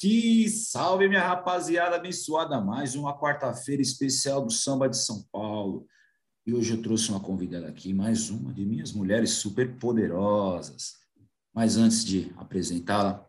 [0.00, 0.48] aqui!
[0.48, 2.58] Salve, minha rapaziada abençoada!
[2.58, 5.86] Mais uma quarta-feira especial do Samba de São Paulo.
[6.46, 10.94] E hoje eu trouxe uma convidada aqui, mais uma de minhas mulheres super poderosas.
[11.54, 13.28] Mas antes de apresentá-la,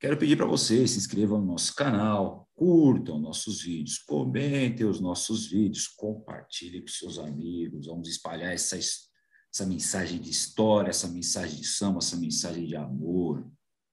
[0.00, 5.46] quero pedir para vocês se inscrevam no nosso canal, curtam nossos vídeos, comentem os nossos
[5.46, 11.66] vídeos, compartilhem com seus amigos, vamos espalhar essa, essa mensagem de história, essa mensagem de
[11.68, 13.48] samba, essa mensagem de amor,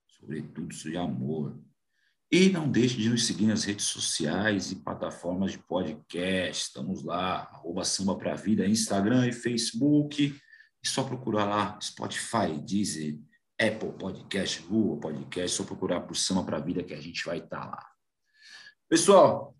[0.08, 1.63] sobretudo de amor.
[2.31, 6.63] E não deixe de nos seguir nas redes sociais e plataformas de podcast.
[6.63, 10.35] Estamos lá, arroba Samba Pra Vida, Instagram e Facebook.
[10.83, 13.19] E só procurar lá Spotify, Deezer,
[13.59, 17.59] Apple Podcast, Google Podcast, só procurar por Samba Pra Vida que a gente vai estar
[17.59, 17.91] tá lá.
[18.89, 19.55] Pessoal,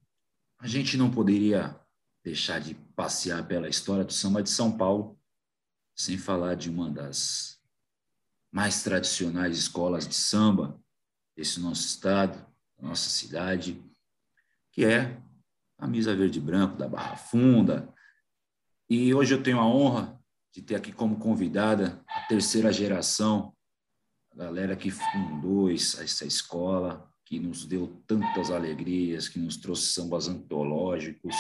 [0.59, 1.79] a gente não poderia
[2.23, 5.20] deixar de passear pela história do samba de São Paulo
[5.95, 7.62] sem falar de uma das
[8.51, 10.81] mais tradicionais escolas de samba
[11.35, 12.45] desse nosso estado,
[12.79, 13.81] nossa cidade,
[14.71, 15.18] que é
[15.77, 17.93] a Misa Verde Branco da Barra Funda.
[18.90, 20.20] E hoje eu tenho a honra
[20.54, 23.55] de ter aqui como convidada a terceira geração,
[24.31, 30.27] a galera que fundou essa escola, que nos deu tantas alegrias, que nos trouxe sambas
[30.27, 31.35] antológicos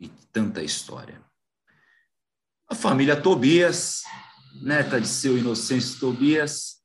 [0.00, 1.22] e tanta história.
[2.68, 4.02] A família Tobias,
[4.62, 6.82] neta de seu Inocêncio Tobias,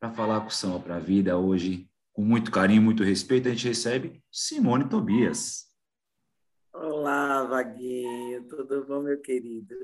[0.00, 3.50] para falar com o Samba para a Vida hoje, com muito carinho, muito respeito, a
[3.50, 5.64] gente recebe Simone Tobias.
[6.72, 9.74] Olá, Vaguinho, tudo bom, meu querido?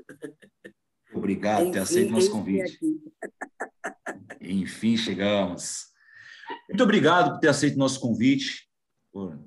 [1.13, 2.79] Obrigado por ter aceito nosso convite.
[4.39, 5.87] Enfim, chegamos.
[6.69, 8.69] Muito obrigado por ter aceito nosso convite,
[9.11, 9.37] por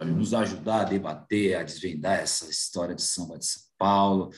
[0.00, 4.30] nos ajudar a debater, a desvendar essa história de samba de São Paulo,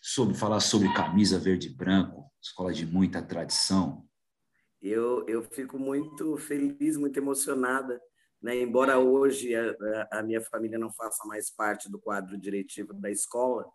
[0.00, 4.07] sobre falar sobre camisa verde e branco, escola de muita tradição.
[4.80, 8.00] Eu, eu fico muito feliz, muito emocionada,
[8.40, 8.60] né?
[8.60, 13.66] embora hoje a, a minha família não faça mais parte do quadro diretivo da escola,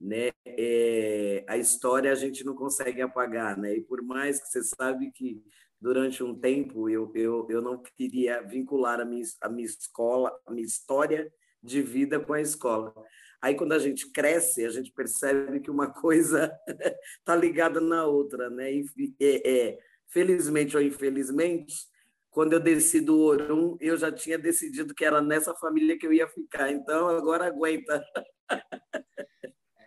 [0.00, 0.32] né?
[0.44, 3.76] É, a história a gente não consegue apagar, né?
[3.76, 5.40] E por mais que você sabe que
[5.80, 10.50] durante um tempo eu, eu, eu não queria vincular a minha, a minha escola, a
[10.50, 11.32] minha história
[11.62, 12.92] de vida com a escola.
[13.40, 16.52] Aí, quando a gente cresce, a gente percebe que uma coisa
[17.18, 18.72] está ligada na outra, né?
[18.72, 18.84] E,
[19.20, 19.78] é, é,
[20.12, 21.74] felizmente ou infelizmente,
[22.30, 26.12] quando eu desci do Orum, eu já tinha decidido que era nessa família que eu
[26.12, 26.70] ia ficar.
[26.70, 28.04] Então, agora aguenta.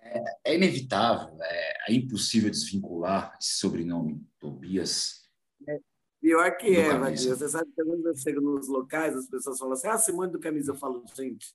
[0.03, 5.27] É, é inevitável, é, é, impossível desvincular esse sobrenome Tobias.
[5.67, 5.79] É,
[6.21, 7.35] pior que é, Vadir.
[7.35, 10.39] Você sabe que quando eu chego nos locais, as pessoas falam assim: ah, Simone do
[10.39, 10.71] Camisa.
[10.71, 11.47] Eu falo, gente,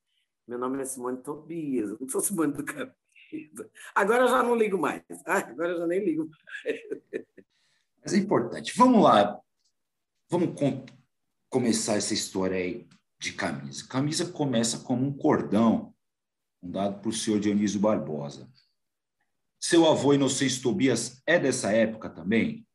[0.47, 2.97] meu nome é Simone Tobias, eu não sou Simone do Camisa.
[3.95, 5.03] Agora eu já não ligo mais.
[5.25, 6.81] Ah, agora eu já nem ligo mais.
[8.03, 8.73] Mas é importante.
[8.77, 9.41] Vamos lá.
[10.29, 10.85] Vamos com,
[11.49, 12.87] começar essa história aí
[13.19, 13.87] de camisa.
[13.87, 15.95] Camisa começa como um cordão
[16.61, 18.51] fundado por senhor Dionísio Barbosa.
[19.59, 22.67] Seu avô Inocêncio Tobias é dessa época também?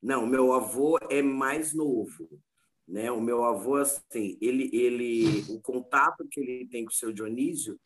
[0.00, 2.40] Não, meu avô é mais novo.
[2.86, 3.10] Né?
[3.10, 7.78] O meu avô, assim, ele, ele, o contato que ele tem com o seu Dionísio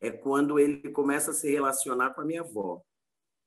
[0.00, 2.82] é quando ele começa a se relacionar com a minha avó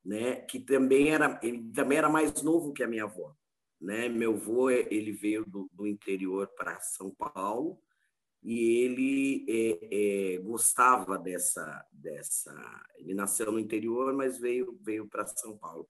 [0.04, 0.36] né?
[0.42, 3.36] Que também era ele também era mais novo que a minha avó,
[3.80, 4.10] né?
[4.10, 7.80] Meu avô ele veio do, do interior para São Paulo
[8.44, 12.54] e ele é, é, gostava dessa dessa
[12.98, 15.88] ele nasceu no interior mas veio veio para São Paulo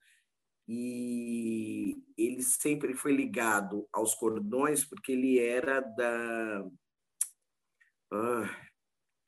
[0.68, 6.64] e ele sempre foi ligado aos cordões porque ele era da
[8.14, 8.44] uh,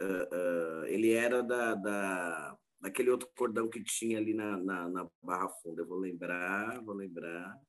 [0.01, 5.09] uh, uh, ele era da, da naquele outro cordão que tinha ali na, na, na
[5.22, 5.81] Barra Funda.
[5.81, 7.59] Eu vou lembrar, vou lembrar.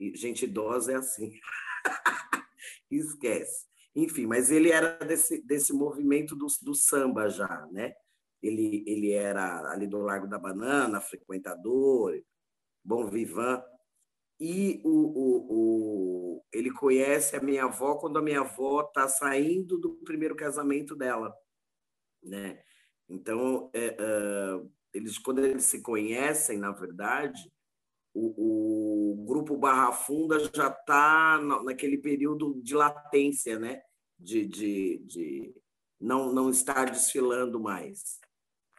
[0.00, 1.38] E, gente idosa é assim.
[2.90, 3.66] Esquece.
[3.94, 7.94] Enfim, mas ele era desse, desse movimento do, do samba já, né?
[8.42, 12.18] Ele, ele era ali do Largo da Banana, frequentador,
[12.82, 13.62] bom vivan.
[14.40, 19.78] E o, o, o, ele conhece a minha avó quando a minha avó está saindo
[19.78, 21.32] do primeiro casamento dela,
[22.22, 22.62] né?
[23.08, 24.60] Então, é, é,
[24.92, 27.52] eles, quando eles se conhecem, na verdade,
[28.14, 33.82] o, o grupo Barra Funda já está naquele período de latência, né?
[34.18, 35.54] De, de, de
[36.00, 38.20] não, não estar desfilando mais.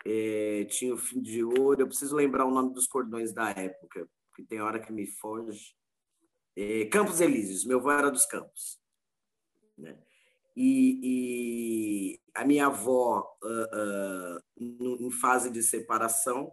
[0.06, 4.07] É, tinha o Fim de Ouro, eu preciso lembrar o nome dos cordões da época,
[4.30, 5.75] porque tem hora que me foge.
[6.56, 8.80] É, Campos Elíseos, meu avô era dos Campos.
[9.78, 9.98] Né?
[10.56, 16.52] E, e a minha avó, uh, uh, em fase de separação,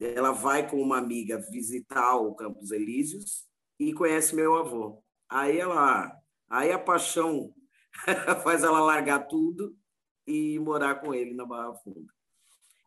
[0.00, 3.46] ela vai com uma amiga visitar o Campos Elíseos
[3.78, 5.02] e conhece meu avô.
[5.28, 6.22] Aí ela
[6.52, 7.50] Aí a paixão
[8.44, 9.74] faz ela largar tudo
[10.26, 12.12] e morar com ele na Barra Funda.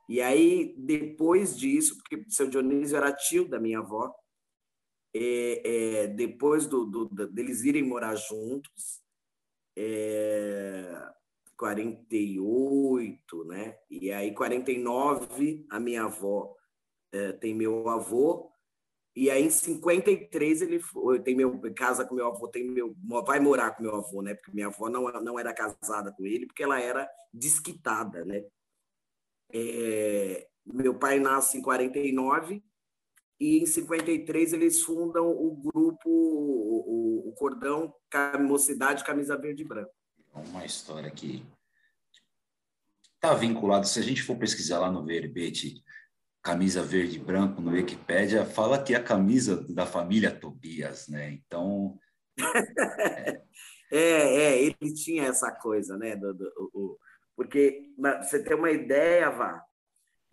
[0.08, 4.14] E aí, depois disso, porque seu Dionísio era tio da minha avó,
[5.16, 5.62] é,
[6.04, 9.02] é, depois do, do, deles irem morar juntos,
[9.78, 11.12] é,
[11.58, 13.78] 48, né?
[13.90, 16.56] E aí, 49, a minha avó
[17.12, 18.52] é, tem meu avô,
[19.16, 22.94] e aí, em 53, ele foi, tem meu casa com meu avô, tem meu
[23.26, 24.34] vai morar com meu avô, né?
[24.36, 28.44] Porque minha avó não, não era casada com ele, porque ela era desquitada, né?
[29.54, 32.62] É, meu pai nasce em 49
[33.40, 37.94] e em 53 eles fundam o grupo, o, o Cordão
[38.40, 39.92] Mocidade Camisa Verde e Branco.
[40.34, 41.46] É uma história que
[43.16, 45.84] está vinculada, se a gente for pesquisar lá no verbete
[46.46, 51.32] camisa verde e branco no Wikipedia, fala que é a camisa da família Tobias, né?
[51.32, 51.98] Então...
[53.92, 56.16] é, é, ele tinha essa coisa, né?
[56.16, 57.00] Do, do, o,
[57.36, 59.60] porque, na, você tem uma ideia, Vá,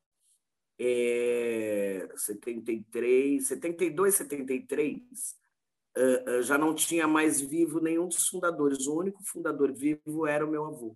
[0.81, 5.37] É, 73, 72, 73,
[5.97, 8.87] uh, uh, já não tinha mais vivo nenhum dos fundadores.
[8.87, 10.95] O único fundador vivo era o meu avô,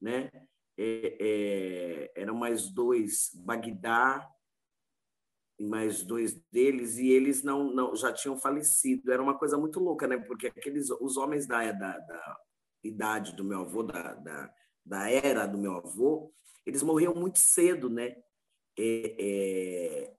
[0.00, 0.28] né?
[0.76, 4.28] É, é, eram mais dois, Bagdá
[5.62, 9.12] mais dois deles e eles não, não já tinham falecido.
[9.12, 10.18] Era uma coisa muito louca, né?
[10.18, 12.36] Porque aqueles os homens da, da, da
[12.82, 14.52] idade do meu avô, da, da,
[14.84, 16.32] da, era do meu avô,
[16.66, 18.16] eles morriam muito cedo, né?
[18.78, 20.14] É, é,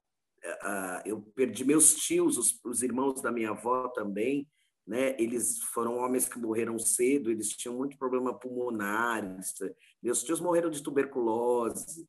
[1.05, 4.47] eu perdi meus tios, os, os irmãos da minha avó também,
[4.85, 5.15] né?
[5.19, 9.23] Eles foram homens que morreram cedo, eles tinham muito problema pulmonar.
[10.01, 12.07] Meus tios morreram de tuberculose,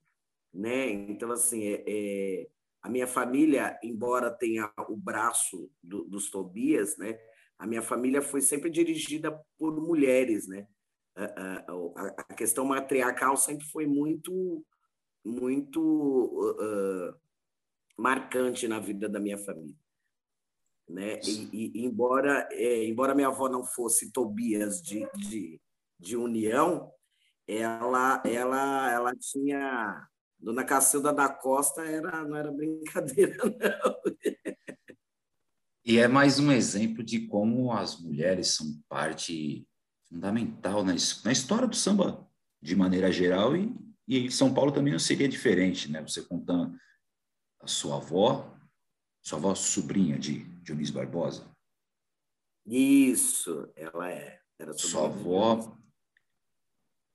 [0.52, 0.90] né?
[0.90, 2.48] Então assim, é, é
[2.84, 7.18] a minha família, embora tenha o braço do, dos Tobias, né?
[7.58, 10.68] A minha família foi sempre dirigida por mulheres, né?
[11.16, 14.62] A, a, a questão matriarcal sempre foi muito,
[15.24, 17.18] muito uh,
[17.96, 19.80] marcante na vida da minha família,
[20.86, 21.18] né?
[21.22, 25.58] E, e embora, é, embora minha avó não fosse Tobias de, de,
[25.98, 26.92] de união,
[27.48, 30.06] ela, ela, ela tinha
[30.44, 34.16] Dona Cacilda da Costa era, não era brincadeira, não.
[35.82, 39.66] E é mais um exemplo de como as mulheres são parte
[40.06, 40.92] fundamental na,
[41.24, 42.28] na história do samba,
[42.60, 43.74] de maneira geral, e,
[44.06, 46.02] e São Paulo também não seria diferente, né?
[46.02, 46.78] Você contando
[47.60, 48.54] a sua avó,
[49.22, 51.50] sua avó sobrinha de Dionísio Barbosa.
[52.66, 54.40] Isso, ela é.
[54.58, 55.74] Era sua avó,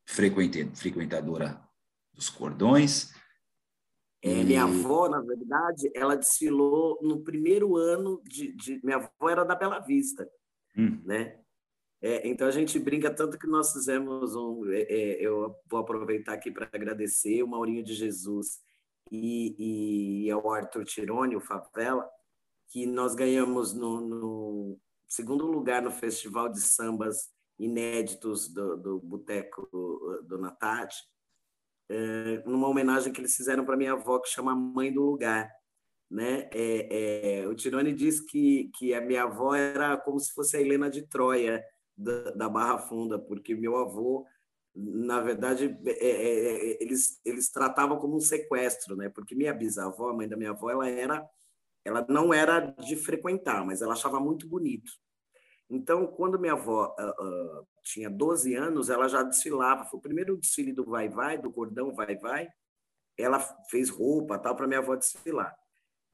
[0.08, 1.64] frequentadora
[2.12, 3.14] dos cordões,
[4.22, 8.80] é, minha avó, na verdade, ela desfilou no primeiro ano de, de...
[8.84, 10.30] minha avó era da Bela Vista,
[10.78, 11.02] hum.
[11.06, 11.40] né?
[12.02, 14.70] É, então a gente brinca tanto que nós fizemos um.
[14.72, 18.60] É, é eu vou aproveitar aqui para agradecer o Maurinho de Jesus
[19.12, 22.10] e, e ao Arthur Tironi, o Favela,
[22.70, 29.68] que nós ganhamos no, no segundo lugar no Festival de Sambas Inéditos do, do Boteco
[30.26, 30.98] do Natati
[31.90, 35.50] é, numa homenagem que eles fizeram para minha avó, que chama Mãe do Lugar.
[36.10, 36.50] Né?
[36.54, 40.62] É, é, o Tirone diz que, que a minha avó era como se fosse a
[40.62, 41.64] Helena de Troia
[41.96, 44.26] da, da Barra Funda, porque meu avô,
[44.76, 49.10] na verdade, é, é, é, eles, eles tratavam como um sequestro, né?
[49.10, 51.28] porque minha bisavó, a mãe da minha avó, ela era
[51.86, 54.92] ela não era de frequentar, mas ela achava muito bonito.
[55.70, 59.86] Então, quando minha avó uh, uh, tinha 12 anos, ela já desfilava.
[59.86, 62.48] Foi o primeiro desfile do Vai Vai, do cordão Vai Vai.
[63.18, 65.56] Ela fez roupa tal para minha avó desfilar.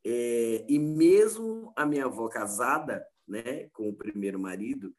[0.06, 4.96] É, e mesmo a minha avó casada, né, com o primeiro marido,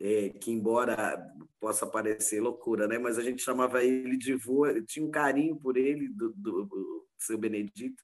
[0.00, 1.18] é, que embora
[1.58, 5.76] possa parecer loucura, né, mas a gente chamava ele de vô, tinha um carinho por
[5.76, 8.02] ele, do, do, do seu Benedito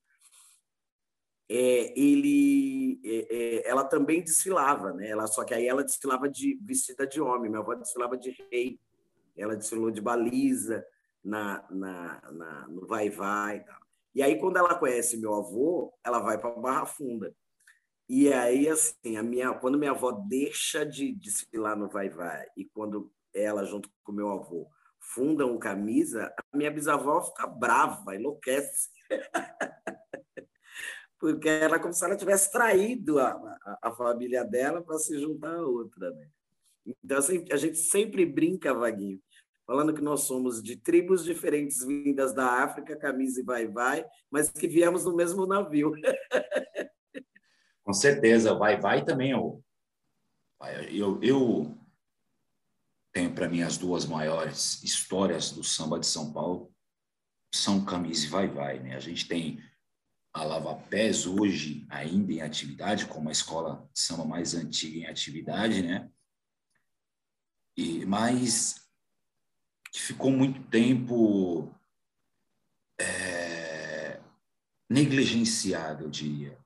[1.52, 5.08] é, ele, é, é, ela também desfilava, né?
[5.08, 8.78] Ela, só que aí ela desfilava de vestida de homem, minha avó desfilava de rei,
[9.36, 10.86] ela desfilou de baliza
[11.24, 13.80] na, na, na no Vai Vai e tal.
[14.14, 17.34] E aí, quando ela conhece meu avô, ela vai para Barra Funda.
[18.08, 22.64] E aí, assim, a minha, quando minha avó deixa de desfilar no Vai Vai e
[22.64, 24.68] quando ela, junto com meu avô,
[25.00, 28.88] fundam o Camisa, a minha bisavó fica brava, enlouquece.
[31.20, 35.54] porque era como se ela tivesse traído a, a, a família dela para se juntar
[35.54, 36.10] a outra.
[36.10, 36.28] Né?
[37.04, 39.20] Então, assim, a gente sempre brinca, Vaguinho,
[39.66, 44.50] falando que nós somos de tribos diferentes vindas da África, camisa e vai vai, mas
[44.50, 45.92] que viemos no mesmo navio.
[47.84, 49.32] Com certeza, vai vai também.
[49.32, 49.62] Eu,
[50.90, 51.78] eu, eu
[53.12, 56.72] tenho para mim as duas maiores histórias do samba de São Paulo
[57.52, 58.94] são camisa e vai vai, né?
[58.94, 59.60] A gente tem
[60.32, 65.06] a Lava Pés hoje ainda em atividade, como a escola de samba mais antiga em
[65.06, 66.10] atividade, né?
[67.76, 68.88] E, mas
[69.92, 71.74] que ficou muito tempo
[73.00, 74.20] é,
[74.88, 76.56] negligenciado, eu diria,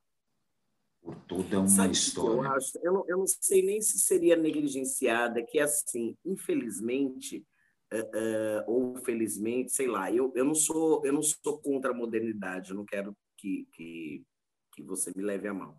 [1.00, 2.48] por toda uma Sabe história.
[2.48, 2.78] Eu, acho?
[2.82, 7.46] Eu, não, eu não sei nem se seria negligenciada, que assim, infelizmente,
[7.92, 11.94] uh, uh, ou felizmente, sei lá, eu, eu, não sou, eu não sou contra a
[11.94, 14.26] modernidade, eu não quero que, que,
[14.72, 15.78] que você me leve a mão.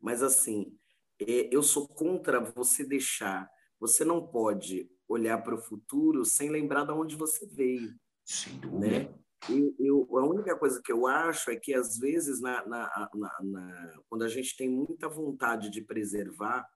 [0.00, 0.76] Mas, assim,
[1.20, 3.48] é, eu sou contra você deixar.
[3.78, 7.94] Você não pode olhar para o futuro sem lembrar de onde você veio.
[8.24, 8.86] Sem dúvida.
[8.86, 9.14] Né?
[9.48, 13.38] Eu, eu, a única coisa que eu acho é que, às vezes, na, na, na,
[13.42, 16.66] na, quando a gente tem muita vontade de preservar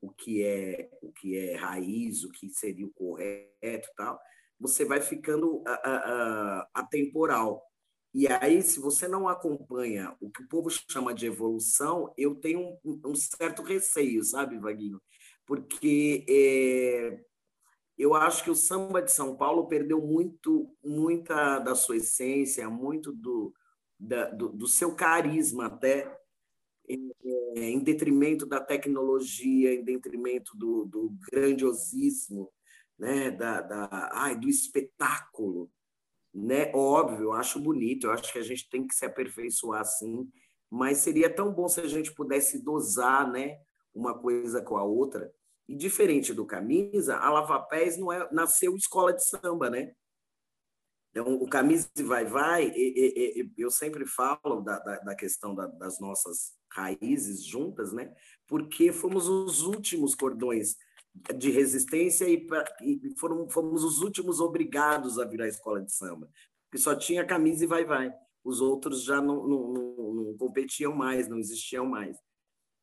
[0.00, 4.18] o que é o que é raiz, o que seria o correto tal,
[4.58, 5.62] você vai ficando
[6.74, 7.62] atemporal.
[8.18, 12.78] E aí, se você não acompanha o que o povo chama de evolução, eu tenho
[12.82, 15.02] um, um certo receio, sabe, Vaguinho?
[15.44, 17.22] Porque é,
[17.98, 23.12] eu acho que o samba de São Paulo perdeu muito, muita da sua essência, muito
[23.12, 23.52] do,
[24.00, 26.10] da, do, do, seu carisma até,
[26.88, 27.12] em,
[27.54, 32.50] em, detrimento da tecnologia, em detrimento do, do grandiosismo,
[32.98, 33.30] né?
[33.30, 35.70] da, da, ai, do espetáculo
[36.36, 36.70] né?
[36.74, 40.30] Óbvio, eu acho bonito, eu acho que a gente tem que se aperfeiçoar sim,
[40.70, 43.58] mas seria tão bom se a gente pudesse dosar, né,
[43.94, 45.32] uma coisa com a outra.
[45.66, 49.92] E diferente do camisa, a Lavapés não é nasceu escola de samba, né?
[51.10, 55.54] Então, o camisa e vai vai, e, e, eu sempre falo da, da, da questão
[55.54, 58.14] da, das nossas raízes juntas, né?
[58.46, 60.76] Porque fomos os últimos cordões
[61.36, 62.46] de resistência e,
[62.82, 66.28] e foram, fomos os últimos obrigados a virar escola de samba,
[66.64, 68.12] porque só tinha camisa e vai-vai.
[68.44, 72.16] Os outros já não, não, não, não competiam mais, não existiam mais.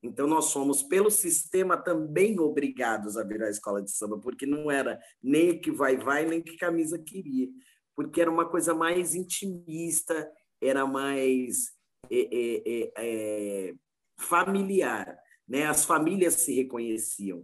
[0.04, 5.00] Então, nós somos, pelo sistema, também obrigados a virar escola de samba, porque não era
[5.22, 7.48] nem que vai-vai, nem que camisa queria,
[7.96, 10.30] porque era uma coisa mais intimista,
[10.62, 11.72] era mais
[12.12, 13.74] é, é, é, é
[14.20, 15.18] familiar.
[15.48, 15.66] Né?
[15.66, 17.42] As famílias se reconheciam.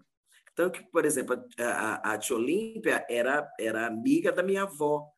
[0.60, 5.10] Tanto que, por exemplo, a, a tia Olímpia era, era amiga da minha avó.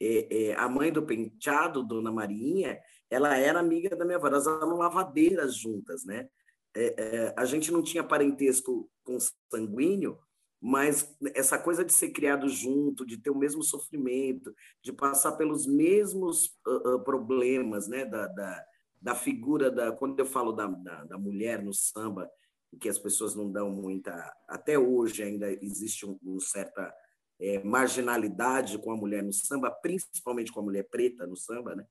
[0.00, 4.28] É, é, a mãe do penteado, Dona Marinha, ela era amiga da minha avó.
[4.28, 6.30] Elas eram lavadeiras juntas, né?
[6.74, 9.18] É, é, a gente não tinha parentesco com
[9.52, 10.18] sanguíneo,
[10.58, 15.66] mas essa coisa de ser criado junto, de ter o mesmo sofrimento, de passar pelos
[15.66, 18.06] mesmos uh, uh, problemas, né?
[18.06, 18.64] Da, da,
[19.02, 19.92] da, figura da...
[19.92, 22.30] Quando eu falo da, da, da mulher no samba,
[22.80, 24.12] que as pessoas não dão muita.
[24.48, 26.92] Até hoje ainda existe uma um certa
[27.40, 31.86] é, marginalidade com a mulher no samba, principalmente com a mulher preta no samba, né?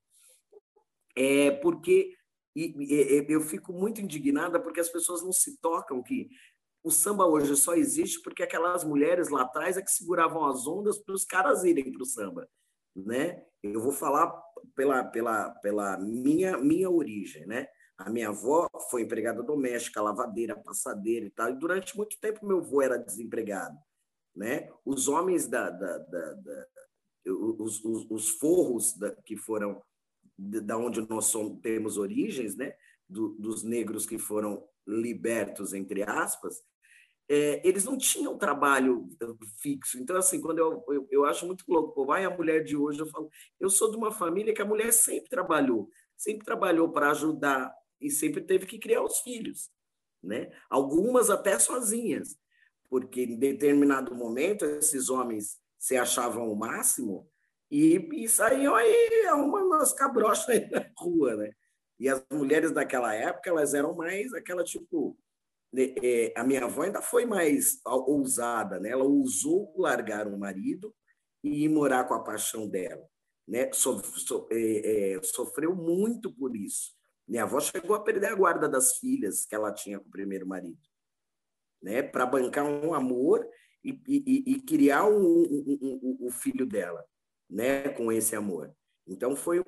[1.15, 2.13] É porque
[2.55, 6.29] e, e, eu fico muito indignada porque as pessoas não se tocam que
[6.83, 10.97] o samba hoje só existe porque aquelas mulheres lá atrás é que seguravam as ondas
[10.99, 12.47] para os caras irem para o samba,
[12.95, 13.43] né?
[13.63, 14.31] Eu vou falar
[14.75, 17.67] pela, pela, pela minha minha origem, né?
[17.97, 21.49] A minha avó foi empregada doméstica, lavadeira, passadeira e tal.
[21.49, 23.77] E durante muito tempo meu avô era desempregado.
[24.35, 24.69] Né?
[24.83, 26.67] Os homens da, da, da, da
[27.25, 29.81] os, os, os, forros da, que foram
[30.37, 32.75] da onde nós somos, temos origens, né?
[33.07, 36.61] Do, dos negros que foram libertos entre aspas,
[37.27, 39.09] é, eles não tinham trabalho
[39.59, 39.99] fixo.
[39.99, 43.07] Então, assim, quando eu, eu, eu acho muito louco, vai a mulher de hoje, eu
[43.07, 47.73] falo, eu sou de uma família que a mulher sempre trabalhou, sempre trabalhou para ajudar
[48.05, 49.69] e sempre teve que criar os filhos,
[50.23, 50.51] né?
[50.69, 52.37] Algumas até sozinhas,
[52.89, 57.29] porque em determinado momento esses homens se achavam o máximo
[57.69, 61.51] e, e saíam aí arrumando as cabrochas na rua, né?
[61.99, 65.17] E as mulheres daquela época, elas eram mais aquela tipo
[65.75, 68.89] né, é, a minha avó ainda foi mais ousada, né?
[68.89, 70.95] Ela ousou largar o marido
[71.43, 73.05] e ir morar com a paixão dela,
[73.45, 73.69] né?
[73.73, 76.94] So, so, é, é, sofreu muito por isso.
[77.27, 80.47] Minha avó chegou a perder a guarda das filhas que ela tinha com o primeiro
[80.47, 80.79] marido,
[81.81, 82.03] né?
[82.03, 83.47] Para bancar um amor
[83.83, 87.03] e, e, e criar o um, um, um, filho dela,
[87.49, 87.89] né?
[87.89, 88.75] Com esse amor.
[89.07, 89.63] Então foi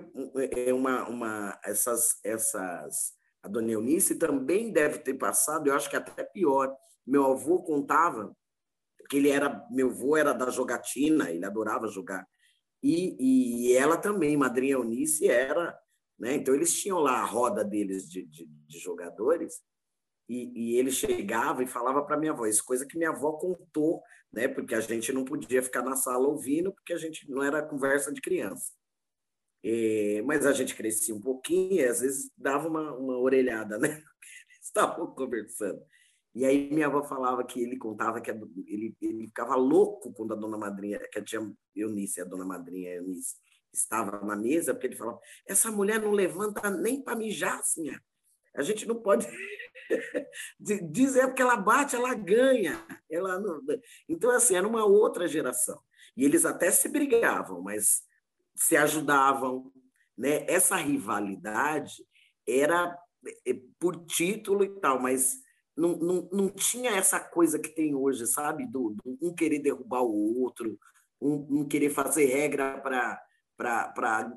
[0.51, 5.95] é uma, uma essas essas a dona Eunice também deve ter passado, eu acho que
[5.95, 6.75] até pior.
[7.05, 8.35] Meu avô contava
[9.07, 12.27] porque ele era, meu avô era da jogatina, ele adorava jogar.
[12.83, 13.15] E,
[13.69, 15.73] e ela também, madrinha Eunice, era,
[16.19, 16.36] né?
[16.36, 19.62] Então eles tinham lá a roda deles de, de, de jogadores,
[20.29, 24.03] e, e, ele chegava e falava para minha avó, isso coisa que minha avó contou,
[24.31, 24.47] né?
[24.47, 28.12] Porque a gente não podia ficar na sala ouvindo, porque a gente não era conversa
[28.12, 28.74] de criança.
[29.63, 34.03] É, mas a gente crescia um pouquinho e às vezes dava uma, uma orelhada, né?
[34.62, 35.81] Estavam conversando.
[36.36, 38.36] E aí minha avó falava que ele contava que a,
[38.67, 41.39] ele, ele ficava louco quando a dona madrinha, que a tia
[41.75, 43.38] Eunice, a dona madrinha Eunice,
[43.77, 48.01] estava na mesa, porque ele falava: essa mulher não levanta nem para mijar, senhora.
[48.55, 49.27] A gente não pode
[50.91, 52.84] dizer porque ela bate, ela ganha.
[53.10, 53.62] Ela não...
[54.10, 55.79] Então, assim, era uma outra geração.
[56.15, 58.01] E eles até se brigavam, mas
[58.55, 59.72] se ajudavam.
[60.17, 60.43] Né?
[60.48, 62.03] Essa rivalidade
[62.48, 62.98] era
[63.46, 65.38] eh, por título e tal, mas
[65.77, 68.65] não, não, não tinha essa coisa que tem hoje, sabe?
[68.65, 70.79] Do, do um querer derrubar o outro,
[71.22, 73.22] um, um querer fazer regra para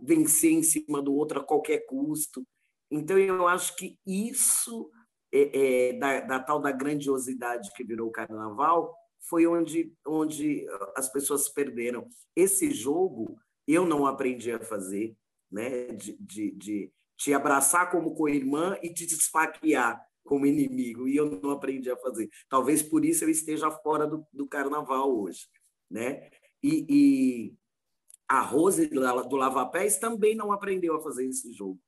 [0.03, 2.47] vencer em cima do outro a qualquer custo.
[2.91, 4.91] Então, eu acho que isso,
[5.33, 8.95] é, é, da, da tal da grandiosidade que virou o carnaval,
[9.29, 12.09] foi onde, onde as pessoas perderam.
[12.35, 13.37] Esse jogo
[13.67, 15.15] eu não aprendi a fazer,
[15.51, 15.89] né?
[15.93, 21.51] de, de, de te abraçar como co-irmã e te desfaquear como inimigo, e eu não
[21.51, 22.29] aprendi a fazer.
[22.49, 25.49] Talvez por isso eu esteja fora do, do carnaval hoje.
[25.91, 26.31] Né?
[26.63, 27.55] E, e
[28.31, 31.81] a Rose do Lava Pés também não aprendeu a fazer esse jogo.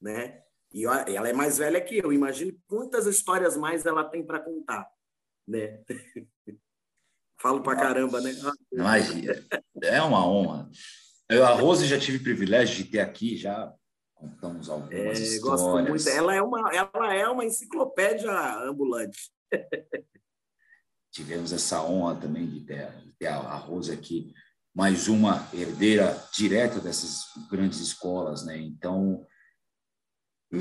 [0.00, 0.40] Né?
[0.72, 2.12] E ela é mais velha que eu.
[2.12, 4.88] Imagine quantas histórias mais ela tem para contar.
[5.46, 5.82] Né?
[7.36, 8.32] Falo para caramba, né?
[8.72, 9.34] Imagina.
[9.82, 10.70] É uma honra.
[11.28, 13.74] Eu, a Rose já tive privilégio de ter aqui já
[14.14, 15.40] contamos algumas é, histórias.
[15.40, 16.08] Gosto muito.
[16.08, 19.32] Ela é uma, ela é uma enciclopédia ambulante.
[21.10, 24.32] Tivemos essa honra também de ter, de ter a Rose aqui,
[24.74, 28.56] mais uma herdeira direta dessas grandes escolas, né?
[28.58, 29.26] Então,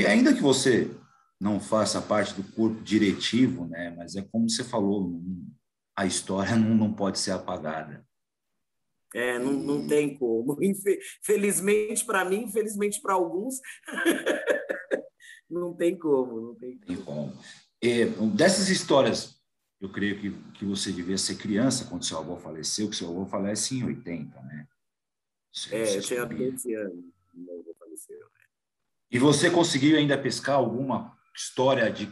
[0.08, 0.92] ainda que você
[1.40, 3.94] não faça parte do corpo diretivo, né?
[3.98, 5.22] Mas é como você falou,
[5.96, 8.06] a história não, não pode ser apagada.
[9.14, 10.58] É, não, não tem como.
[11.24, 13.60] Felizmente para mim, infelizmente para alguns,
[15.50, 16.42] não tem como.
[16.42, 16.86] Não tem como.
[16.86, 17.34] Tem como.
[17.82, 19.41] E, dessas histórias,
[19.82, 23.26] eu creio que, que você devia ser criança quando seu avô faleceu, que seu avô
[23.26, 24.68] falece em 80, né?
[25.52, 28.20] Você, é, eu tinha 12 anos, meu avô faleceu.
[28.20, 28.46] Né?
[29.10, 32.10] E você conseguiu ainda pescar alguma história de,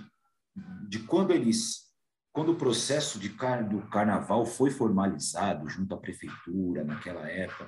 [0.88, 1.88] de quando eles
[2.32, 7.68] quando o processo de car do carnaval foi formalizado junto à prefeitura naquela época,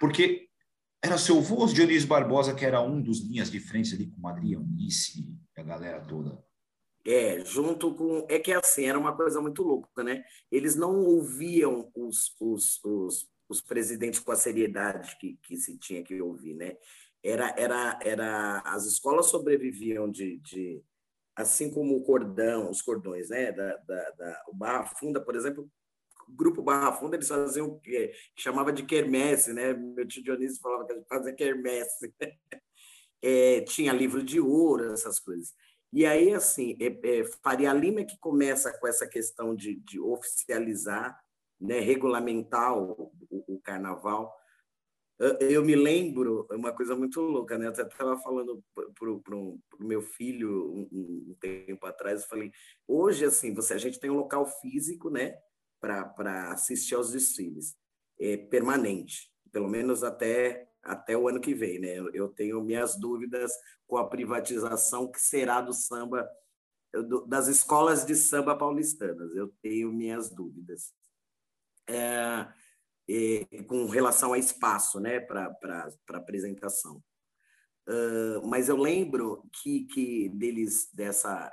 [0.00, 0.48] porque
[1.02, 4.58] era seu avô Dionísio Barbosa que era um dos linhas de frente ali com Madria
[4.58, 5.20] Unice
[5.56, 6.38] e a galera toda.
[7.04, 8.26] É, junto com.
[8.28, 10.22] É que assim, era uma coisa muito louca, né?
[10.50, 16.02] Eles não ouviam os, os, os, os presidentes com a seriedade que, que se tinha
[16.02, 16.76] que ouvir, né?
[17.22, 20.82] Era, era, era, as escolas sobreviviam de, de,
[21.34, 23.50] assim como o cordão, os cordões, né?
[23.52, 25.70] Da, da, da, o Barra Funda, por exemplo,
[26.28, 29.72] o grupo Barra Funda, eles faziam o que chamava de quermesse, né?
[29.72, 32.12] Meu tio Dionísio falava que a gente fazia quermesse.
[33.22, 35.52] É, tinha livro de ouro, essas coisas.
[35.92, 41.20] E aí, assim, é, é, Faria Lima que começa com essa questão de, de oficializar,
[41.60, 44.34] né, regulamentar o, o, o carnaval,
[45.38, 47.66] eu me lembro, é uma coisa muito louca, né?
[47.66, 50.88] Eu até estava falando para o meu filho um,
[51.30, 52.50] um, tempo atrás, eu falei,
[52.88, 55.38] hoje, assim, você, a gente tem um local físico, né,
[55.78, 57.76] para assistir aos desfiles,
[58.18, 61.96] é permanente, pelo menos até, até o ano que vem, né?
[62.12, 63.52] Eu tenho minhas dúvidas
[63.86, 66.28] com a privatização que será do samba,
[67.26, 70.92] das escolas de samba paulistanas, eu tenho minhas dúvidas.
[71.88, 72.46] É,
[73.66, 77.02] com relação a espaço né, para apresentação.
[77.88, 81.52] Uh, mas eu lembro que, que deles, dessa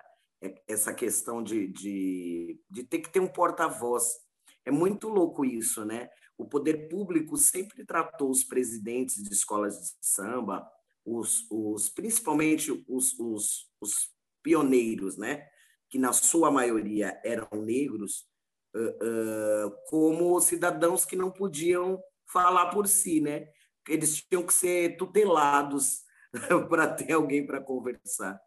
[0.68, 4.20] essa questão de, de, de ter que ter um porta-voz.
[4.66, 6.10] É muito louco isso, né?
[6.38, 10.70] O poder público sempre tratou os presidentes de escolas de samba,
[11.06, 14.12] os, os principalmente os, os, os
[14.44, 15.48] pioneiros, né?
[15.90, 18.28] que na sua maioria eram negros,
[18.76, 23.48] uh, como cidadãos que não podiam falar por si, né?
[23.88, 26.04] Eles tinham que ser tutelados
[26.70, 28.40] para ter alguém para conversar.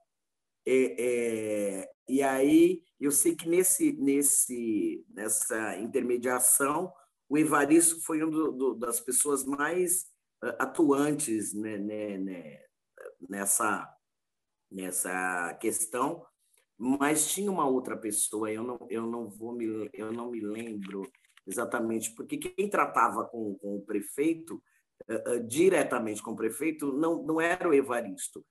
[0.66, 6.92] É, é, e aí eu sei que nesse, nesse, nessa intermediação
[7.30, 10.10] o Evaristo foi uma das pessoas mais
[10.58, 12.60] atuantes né, né, né,
[13.28, 13.88] nessa,
[14.70, 16.26] nessa questão,
[16.76, 21.02] mas tinha uma outra pessoa, eu não, eu não vou me, eu não me lembro
[21.46, 24.62] exatamente porque quem tratava com, com o prefeito,
[25.08, 28.44] uh, uh, diretamente com o prefeito, não, não era o Evaristo,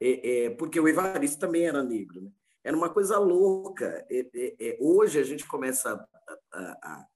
[0.00, 2.22] é, é, porque o Evaristo também era negro.
[2.22, 2.30] Né?
[2.62, 4.04] Era uma coisa louca.
[4.10, 7.06] É, é, é hoje a gente começa a, a, a,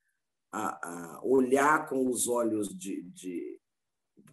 [0.52, 3.60] a olhar com os olhos de, de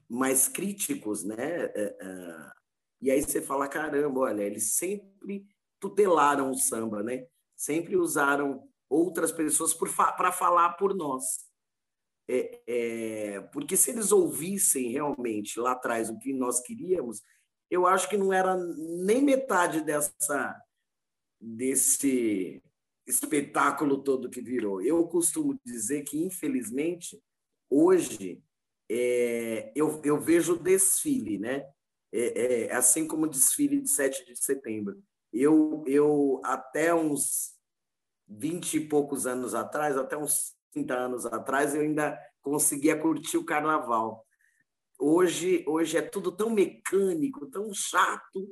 [0.10, 1.72] mais críticos, né?
[3.02, 5.46] e aí você fala, caramba, olha, eles sempre
[5.80, 7.28] tutelaram o samba, né?
[7.56, 11.46] Sempre usaram outras pessoas para falar por nós.
[12.28, 17.22] É, é, porque se eles ouvissem realmente lá atrás o que nós queríamos,
[17.70, 20.60] eu acho que não era nem metade dessa
[21.40, 22.64] desse
[23.06, 24.82] espetáculo todo que virou.
[24.82, 27.22] Eu costumo dizer que, infelizmente,
[27.70, 28.42] hoje
[28.90, 31.66] é, eu, eu vejo desfile, né?
[32.12, 35.04] É, é, assim como o desfile de 7 de setembro.
[35.34, 37.56] Eu, eu até uns
[38.28, 43.46] 20 e poucos anos atrás, até uns 30 anos atrás, eu ainda conseguia curtir o
[43.46, 44.26] carnaval.
[44.98, 48.48] Hoje, hoje é tudo tão mecânico, tão chato.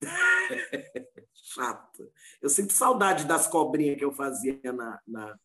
[1.32, 2.10] chato.
[2.40, 5.38] Eu sinto saudade das cobrinhas que eu fazia na, na,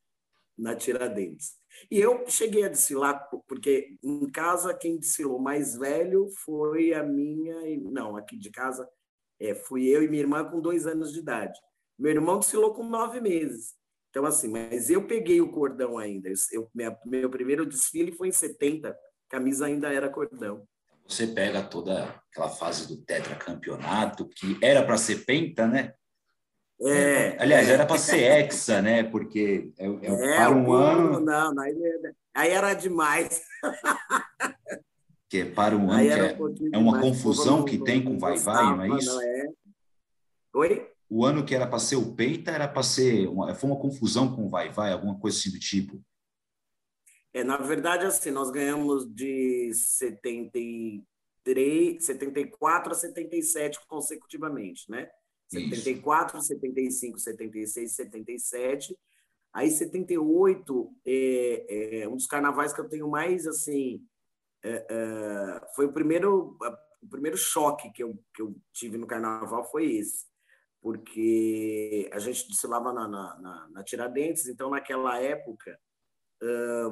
[0.58, 1.56] na Tiradentes.
[1.90, 7.56] E eu cheguei a desfilar, porque em casa quem desfilou mais velho foi a minha.
[7.92, 8.88] Não, aqui de casa
[9.40, 11.58] é, fui eu e minha irmã com dois anos de idade.
[11.98, 13.76] Meu irmão desfilou com nove meses.
[14.10, 16.30] Então, assim, mas eu peguei o cordão ainda.
[16.52, 18.98] Eu, minha, meu primeiro desfile foi em 70,
[19.30, 20.68] camisa ainda era cordão.
[21.12, 25.94] Você pega toda aquela fase do tetracampeonato, que era para ser penta, né?
[26.82, 27.74] É, Aliás, é.
[27.74, 29.04] era para ser hexa, né?
[29.04, 31.20] Porque é, é, é para um ano.
[31.20, 31.76] Não, não, aí,
[32.34, 33.42] aí era demais.
[35.30, 38.84] que é para um ano, é, um é, uma confusão que tem com vai-vai, não
[38.84, 39.14] é isso?
[39.14, 39.50] Não é.
[40.56, 40.92] Oi?
[41.10, 43.28] O ano que era para ser o Penta era para ser.
[43.28, 46.02] Uma, foi uma confusão com o vai-vai, alguma coisa assim do tipo.
[47.34, 55.10] É, na verdade, assim, nós ganhamos de 73, 74 a 77 consecutivamente, né?
[55.52, 56.48] 74, Isso.
[56.48, 58.98] 75, 76, 77.
[59.54, 64.02] Aí 78 é, é um dos carnavais que eu tenho mais assim
[64.64, 66.58] é, é, foi o primeiro
[67.02, 70.26] o primeiro choque que eu, que eu tive no carnaval foi esse
[70.82, 75.78] porque a gente desfilava na, na, na, na Tiradentes então naquela época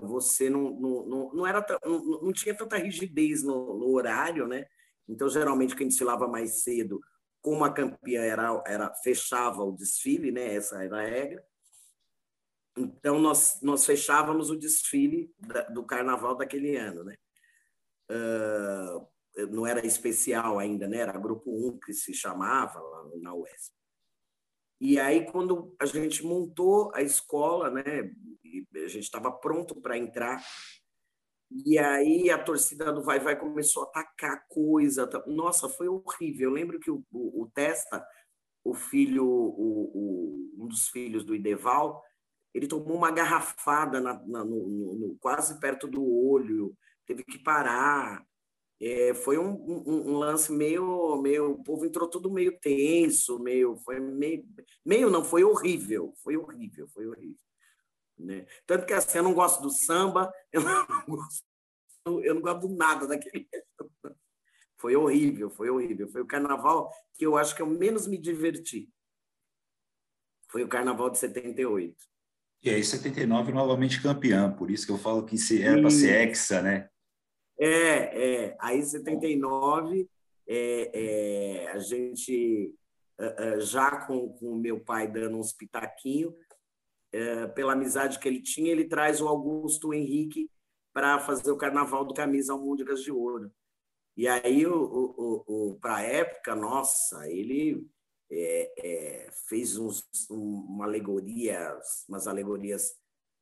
[0.01, 4.65] você não, não, não, não era não, não tinha tanta rigidez no, no, horário, né?
[5.07, 7.01] Então geralmente quem desfilava mais cedo,
[7.41, 10.53] como a campeã era, era fechava o desfile, né?
[10.53, 11.43] Essa era a regra.
[12.77, 17.15] Então nós nós fechávamos o desfile da, do carnaval daquele ano, né?
[18.11, 19.07] Uh,
[19.51, 20.97] não era especial ainda, né?
[20.97, 23.79] Era grupo 1 que se chamava lá na UESP.
[24.81, 28.13] E aí, quando a gente montou a escola, né,
[28.75, 30.43] a gente estava pronto para entrar,
[31.51, 35.09] e aí a torcida do Vai Vai começou a atacar coisa.
[35.25, 36.49] Nossa, foi horrível.
[36.49, 38.05] Eu lembro que o, o, o Testa,
[38.63, 42.03] o filho, o, um dos filhos do Ideval,
[42.53, 48.23] ele tomou uma garrafada na, na, no, no, quase perto do olho, teve que parar.
[48.81, 53.75] É, foi um, um, um, lance meio, meio, o povo entrou tudo meio tenso, meio,
[53.77, 54.45] foi meio,
[54.85, 57.48] meio não, foi horrível, foi horrível, foi horrível.
[58.19, 58.45] Né?
[58.67, 61.45] Tanto que assim, eu não gosto do samba, eu não gosto,
[62.21, 63.47] eu não gosto de nada daquele.
[64.77, 66.07] Foi horrível, foi horrível.
[66.09, 68.89] Foi o carnaval que eu acho que eu menos me diverti.
[70.49, 71.95] Foi o carnaval de 78.
[72.61, 76.61] E aí, 79, novamente campeã, por isso que eu falo que era para ser hexa,
[76.61, 76.89] né?
[77.57, 78.57] É, é.
[78.59, 80.09] Aí, em 79,
[80.47, 82.73] é, é, a gente,
[83.59, 86.33] já com o meu pai dando uns pitaquinhos,
[87.11, 90.49] é, pela amizade que ele tinha, ele traz o Augusto Henrique
[90.93, 93.51] para fazer o Carnaval do Camisa Almôndegas de Ouro.
[94.15, 97.87] E aí, o, o, o para a época, nossa, ele
[98.29, 101.73] é, é, fez uns, uma alegoria,
[102.07, 102.95] umas alegorias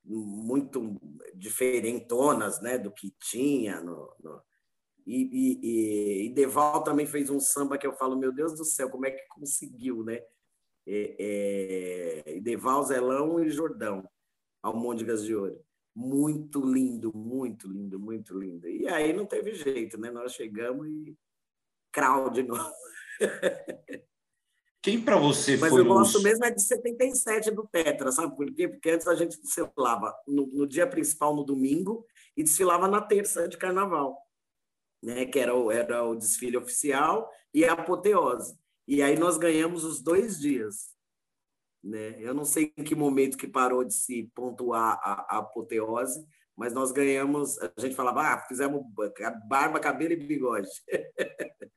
[0.03, 0.95] muito
[1.35, 3.81] diferentonas né, do que tinha.
[3.81, 4.41] No, no...
[5.05, 8.89] E, e, e, Deval também fez um samba que eu falo, meu Deus do céu,
[8.89, 10.21] como é que conseguiu, né?
[10.87, 14.07] É, é, Deval, Zelão e Jordão,
[14.63, 15.61] Almôndegas de Ouro.
[15.93, 18.69] Muito lindo, muito lindo, muito lindo.
[18.69, 20.09] E aí não teve jeito, né?
[20.09, 21.17] Nós chegamos e
[21.91, 22.71] crowd de novo.
[24.81, 28.49] Quem para você Mas foi eu gosto mesmo é de 77 do Tetra, sabe por
[28.53, 28.69] quê?
[28.69, 32.05] Porque antes a gente desfilava no, no dia principal, no domingo,
[32.37, 34.17] e desfilava na terça de carnaval,
[35.03, 35.25] né?
[35.25, 38.57] que era o, era o desfile oficial e a apoteose.
[38.87, 40.95] E aí nós ganhamos os dois dias.
[41.83, 42.15] Né?
[42.19, 46.73] Eu não sei em que momento que parou de se pontuar a, a apoteose, mas
[46.73, 48.83] nós ganhamos, a gente falava, ah, fizemos
[49.47, 50.69] barba, cabelo e bigode.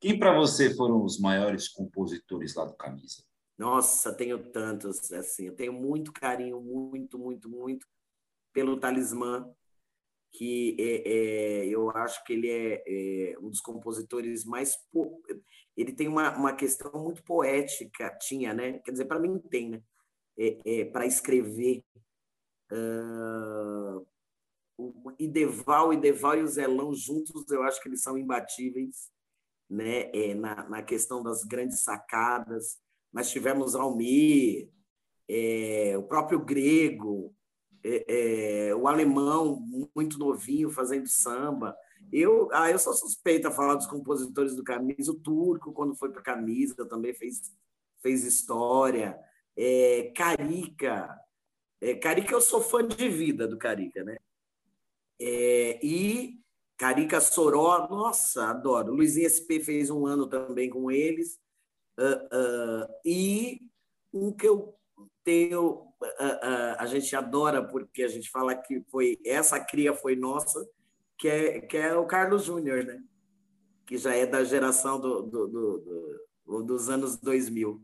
[0.00, 3.22] Quem para você foram os maiores compositores lá do Camisa?
[3.56, 7.86] Nossa, tenho tantos, assim, eu tenho muito carinho, muito, muito, muito
[8.52, 9.50] pelo Talismã,
[10.32, 14.76] que é, é, eu acho que ele é, é, um dos compositores mais.
[15.76, 18.78] Ele tem uma, uma questão muito poética, tinha, né?
[18.80, 19.82] Quer dizer, para mim tem, né?
[20.38, 21.84] É, é para escrever.
[22.72, 24.06] Uh,
[24.78, 29.10] o Ideval, Ideval e o Zelão juntos, eu acho que eles são imbatíveis,
[29.68, 30.10] né?
[30.12, 32.78] É, na, na questão das grandes sacadas.
[33.12, 34.70] Nós tivemos Almir,
[35.28, 37.34] é, o próprio Grego,
[37.84, 39.60] é, é, o alemão
[39.94, 41.76] muito novinho fazendo samba.
[42.12, 45.12] Eu, ah, eu sou suspeita a falar dos compositores do Camisa.
[45.12, 47.52] O turco, quando foi para Camisa, também fez,
[48.02, 49.18] fez história.
[49.56, 51.18] É, Carica.
[51.80, 54.16] É, Carica, eu sou fã de vida do Carica, né?
[55.20, 56.40] É, e
[56.76, 58.92] Carica Soró, nossa, adoro.
[58.92, 61.40] Luizinho SP fez um ano também com eles.
[61.98, 63.62] Uh, uh, e
[64.12, 64.74] um que eu
[65.24, 65.86] tenho
[66.18, 70.68] a, a, gente adora porque a gente fala que foi essa cria foi nossa,
[71.18, 73.02] que é, que é o Carlos Júnior, né?
[73.86, 77.80] Que já é da geração do, do, do, do dos anos 2000.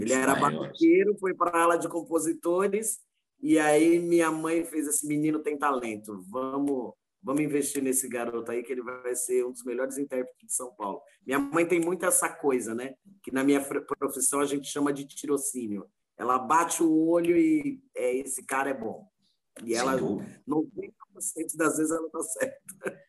[0.00, 3.00] Ele era batuqueiro, foi para a ala de compositores
[3.40, 8.62] e aí minha mãe fez esse menino tem talento, vamos vamos investir nesse garoto aí
[8.62, 11.02] que ele vai ser um dos melhores intérpretes de São Paulo.
[11.26, 12.94] Minha mãe tem muito essa coisa, né?
[13.20, 15.86] Que na minha profissão a gente chama de tirocínio.
[16.16, 19.08] Ela bate o olho e é, esse cara é bom.
[19.64, 20.40] E Sem ela, dúvida.
[21.16, 23.02] 90% das vezes, ela está certa.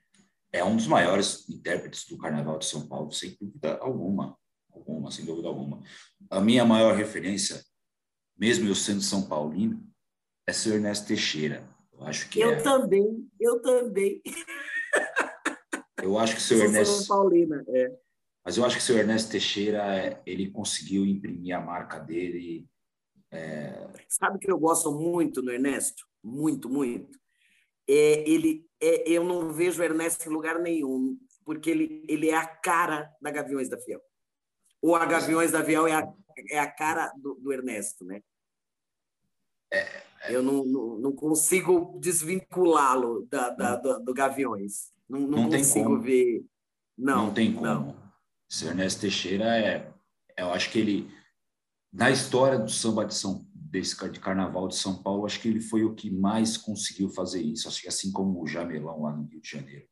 [0.52, 4.38] É um dos maiores intérpretes do Carnaval de São Paulo, sem dúvida alguma.
[4.72, 5.82] Alguma, sem dúvida alguma.
[6.30, 7.62] A minha maior referência,
[8.38, 9.86] mesmo eu sendo São Paulino,
[10.48, 11.68] é seu Ernesto Teixeira.
[11.92, 12.62] Eu acho que Eu é...
[12.62, 14.22] também, eu também.
[16.02, 17.04] Eu acho que o seu Ernesto.
[17.04, 17.98] São Paulina, é.
[18.46, 22.70] Mas eu acho que o seu Ernesto Teixeira, ele conseguiu imprimir a marca dele
[23.32, 23.90] é...
[24.08, 26.06] Sabe que eu gosto muito do Ernesto?
[26.24, 27.18] Muito, muito.
[27.88, 32.36] É, ele, é, eu não vejo o Ernesto em lugar nenhum, porque ele, ele é
[32.36, 34.02] a cara da Gaviões da Fiel.
[34.82, 36.14] Ou a Gaviões da Fiel é a,
[36.50, 38.22] é a cara do, do Ernesto, né?
[39.72, 40.04] É, é.
[40.30, 44.92] eu não, não, não consigo desvinculá-lo da, da, do, do, Gaviões.
[45.10, 46.46] Não, não, não consigo ver.
[46.98, 47.66] Não, não tem como.
[47.66, 47.96] Não.
[48.50, 49.94] Esse Ernesto Teixeira é.
[50.38, 51.18] Eu acho que ele
[51.92, 53.47] na história do samba de São
[53.80, 57.42] desse de Carnaval de São Paulo, acho que ele foi o que mais conseguiu fazer
[57.42, 59.88] isso, acho que assim como o Jamelão lá no Rio de Janeiro.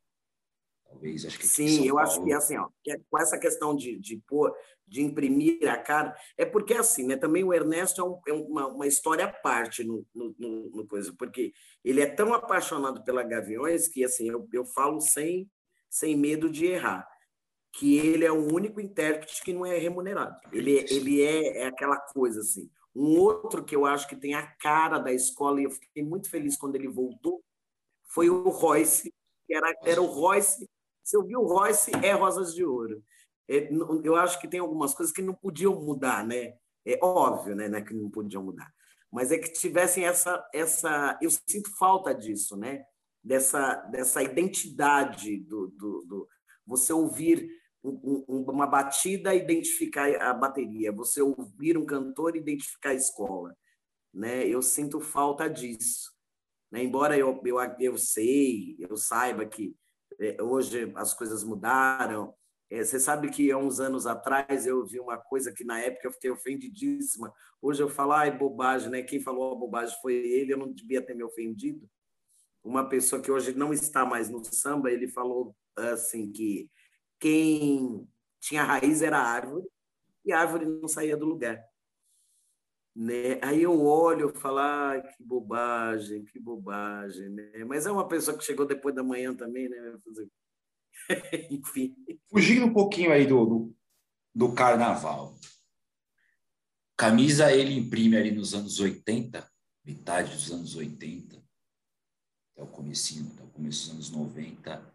[0.87, 1.99] Talvez, acho que Sim, eu Paulo...
[1.99, 4.53] acho que assim, ó, é com essa questão de, de pôr,
[4.87, 7.17] de imprimir a cara, é porque assim, né?
[7.17, 10.87] Também o Ernesto é, um, é uma, uma história à parte no, no, no, no,
[10.87, 15.49] coisa, porque ele é tão apaixonado pela Gaviões que assim, eu, eu falo sem,
[15.89, 17.07] sem medo de errar
[17.77, 20.39] que ele é o único intérprete que não é remunerado.
[20.53, 22.69] Ele, é, ele é, é aquela coisa assim.
[22.95, 26.29] Um outro que eu acho que tem a cara da escola, e eu fiquei muito
[26.29, 27.43] feliz quando ele voltou,
[28.07, 29.13] foi o Royce,
[29.45, 30.69] que era, era o Royce.
[31.03, 33.03] Se eu vi o Royce, é Rosas de Ouro.
[33.47, 33.69] É,
[34.03, 36.55] eu acho que tem algumas coisas que não podiam mudar, né?
[36.85, 38.71] É óbvio, né, né que não podiam mudar.
[39.11, 41.17] Mas é que tivessem essa, essa.
[41.21, 42.85] Eu sinto falta disso, né?
[43.23, 46.27] Dessa, dessa identidade do, do, do
[46.65, 47.49] você ouvir
[47.85, 53.55] uma batida identificar a bateria, você ouvir um cantor identificar a escola,
[54.13, 54.47] né?
[54.47, 56.11] Eu sinto falta disso,
[56.71, 56.83] né?
[56.83, 59.75] Embora eu, eu, eu sei, eu saiba que
[60.19, 62.33] é, hoje as coisas mudaram.
[62.69, 66.07] É, você sabe que há uns anos atrás eu vi uma coisa que na época
[66.07, 67.31] eu fiquei ofendidíssima.
[67.61, 69.03] Hoje eu falo, ai, bobagem, né?
[69.03, 71.87] Quem falou a bobagem foi ele, eu não devia ter me ofendido.
[72.63, 76.69] Uma pessoa que hoje não está mais no samba, ele falou assim que
[77.19, 78.07] quem
[78.39, 79.67] tinha raiz era a árvore
[80.23, 81.63] e a árvore não saía do lugar.
[82.95, 83.39] Né?
[83.41, 87.29] Aí eu olho e falo, ah, que bobagem, que bobagem.
[87.29, 87.65] Né?
[87.65, 89.77] Mas é uma pessoa que chegou depois da manhã também, né?
[91.51, 91.95] Enfim.
[92.29, 93.75] Fugindo um pouquinho aí do, do,
[94.33, 95.37] do, carnaval.
[96.97, 99.45] Camisa ele imprime ali nos anos 80,
[99.83, 101.43] metade dos anos 80,
[102.53, 104.94] até o comecinho, até o começo dos anos 90,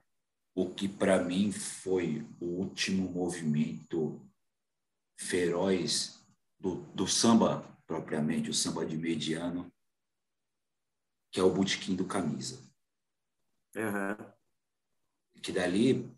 [0.55, 4.21] o que para mim foi o último movimento
[5.19, 6.19] feroz
[6.59, 9.73] do, do samba propriamente, o samba de mediano,
[11.33, 12.63] que é o Botequim do Camisa.
[13.77, 14.33] Uhum.
[15.43, 16.11] Que dali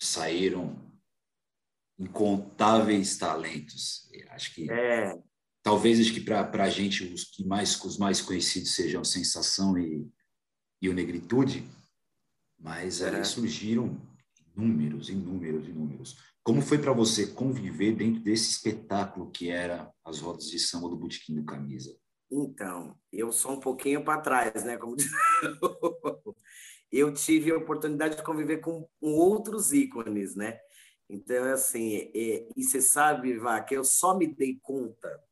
[0.00, 0.86] saíram
[1.98, 4.10] incontáveis talentos.
[4.30, 5.18] Acho que é.
[5.62, 10.10] talvez acho que para a gente os que mais os mais conhecidos sejam Sensação e,
[10.80, 11.66] e o Negritude,
[12.66, 13.22] mas é.
[13.22, 13.96] surgiram
[14.56, 16.18] inúmeros, inúmeros, inúmeros.
[16.42, 20.96] Como foi para você conviver dentro desse espetáculo que era as rodas de samba do
[20.96, 21.96] Botequim do Camisa?
[22.28, 24.76] Então, eu sou um pouquinho para trás, né?
[24.76, 24.96] Como
[26.90, 30.58] eu tive a oportunidade de conviver com, outros ícones, né?
[31.08, 35.22] Então, assim, é, e você sabe, Vá, que eu só me dei conta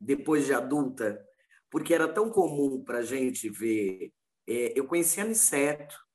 [0.00, 1.24] depois de adulta,
[1.70, 4.12] porque era tão comum para a gente ver.
[4.44, 6.07] É, eu conheci Aniceto,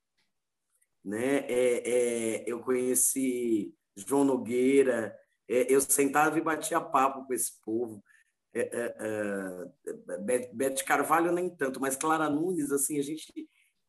[1.04, 1.38] né?
[1.48, 5.16] É, é, eu conheci João Nogueira,
[5.48, 8.02] é, eu sentava e batia papo com esse povo.
[8.54, 13.32] É, é, Beth Carvalho nem tanto, mas Clara Nunes, assim, a gente,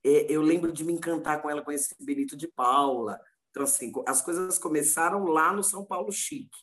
[0.03, 3.19] eu lembro de me encantar com ela, com esse Benito de Paula,
[3.55, 6.57] então, assim, as coisas começaram lá no São Paulo Chique,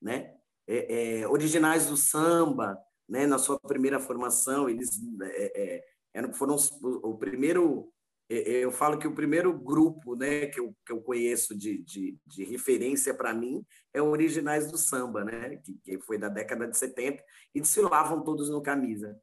[0.00, 0.32] né?
[0.64, 3.26] É, é, originais do samba, né?
[3.26, 4.90] Na sua primeira formação, eles
[5.22, 5.82] é,
[6.14, 7.95] é foram o, primeiro é, é,
[8.28, 12.44] eu falo que o primeiro grupo né, que, eu, que eu conheço de, de, de
[12.44, 16.76] referência para mim é o Originais do Samba, né, que, que, foi da década de
[16.76, 17.22] 70,
[17.54, 19.16] e desfilavam todos no camisa.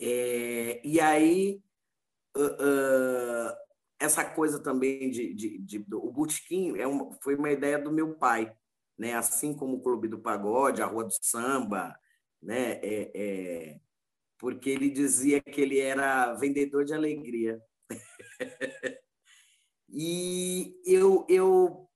[0.00, 1.60] É, e aí,
[2.36, 3.56] uh, uh,
[4.00, 8.14] essa coisa também de, de, de o botequim é uma, foi uma ideia do meu
[8.14, 8.52] pai,
[8.98, 9.14] né?
[9.14, 11.96] Assim como o Clube do Pagode, a Rua do Samba,
[12.42, 12.80] né?
[12.82, 13.80] É, é,
[14.38, 17.62] porque ele dizia que ele era vendedor de alegria.
[19.88, 21.88] E eu, eu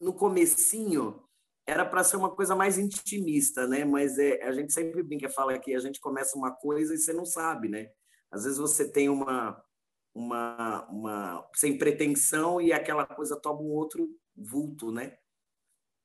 [0.00, 1.22] no comecinho
[1.66, 3.84] era para ser uma coisa mais intimista, né?
[3.84, 7.12] Mas é, a gente sempre brinca, fala que a gente começa uma coisa e você
[7.12, 7.90] não sabe, né?
[8.30, 9.62] Às vezes você tem uma
[10.14, 15.18] uma, uma sem pretensão e aquela coisa toma um outro vulto, né?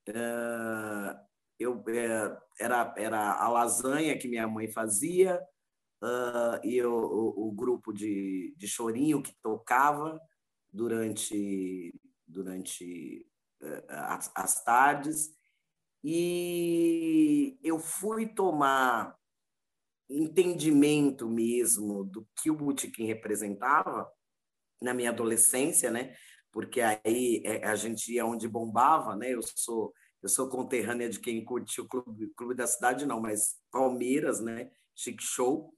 [0.10, 1.16] Uh,
[1.58, 5.40] eu é, era era a lasanha que minha mãe fazia
[6.02, 10.20] uh, e eu, o, o, grupo de, de chorinho que tocava
[10.72, 11.94] durante
[12.28, 13.26] durante
[13.62, 15.34] uh, as, as tardes
[16.04, 19.16] e eu fui tomar
[20.10, 24.12] entendimento mesmo do que o botequim representava
[24.82, 26.16] na minha adolescência, né?
[26.52, 29.34] Porque aí é, a gente ia onde bombava, né?
[29.34, 33.56] Eu sou eu sou conterrânea de quem curtiu o clube, clube da cidade, não, mas
[33.72, 34.70] Palmeiras, né?
[34.96, 35.74] Chic Show.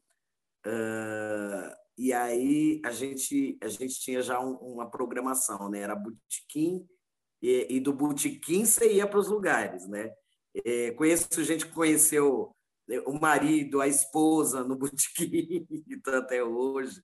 [0.66, 5.80] Uh, e aí a gente a gente tinha já um, uma programação, né?
[5.80, 6.88] Era botequim
[7.42, 10.12] e, e do botequim você ia para os lugares, né?
[10.66, 12.56] É, conheço gente que conheceu
[12.88, 17.04] né, o marido, a esposa no botequim, então até hoje.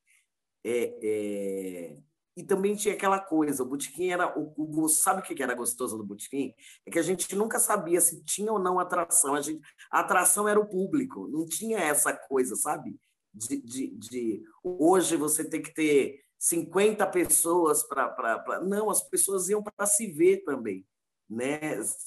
[0.64, 1.98] É, é...
[2.38, 5.98] E também tinha aquela coisa, o botequim era o, o sabe o que era gostoso
[5.98, 6.54] do botequim?
[6.86, 9.36] É que a gente nunca sabia se tinha ou não atração.
[9.36, 12.96] A, gente, a atração era o público, não tinha essa coisa, sabe?
[13.34, 18.62] De, de, de hoje você tem que ter 50 pessoas para.
[18.64, 20.86] Não, as pessoas iam para se ver também.
[21.30, 21.60] Né?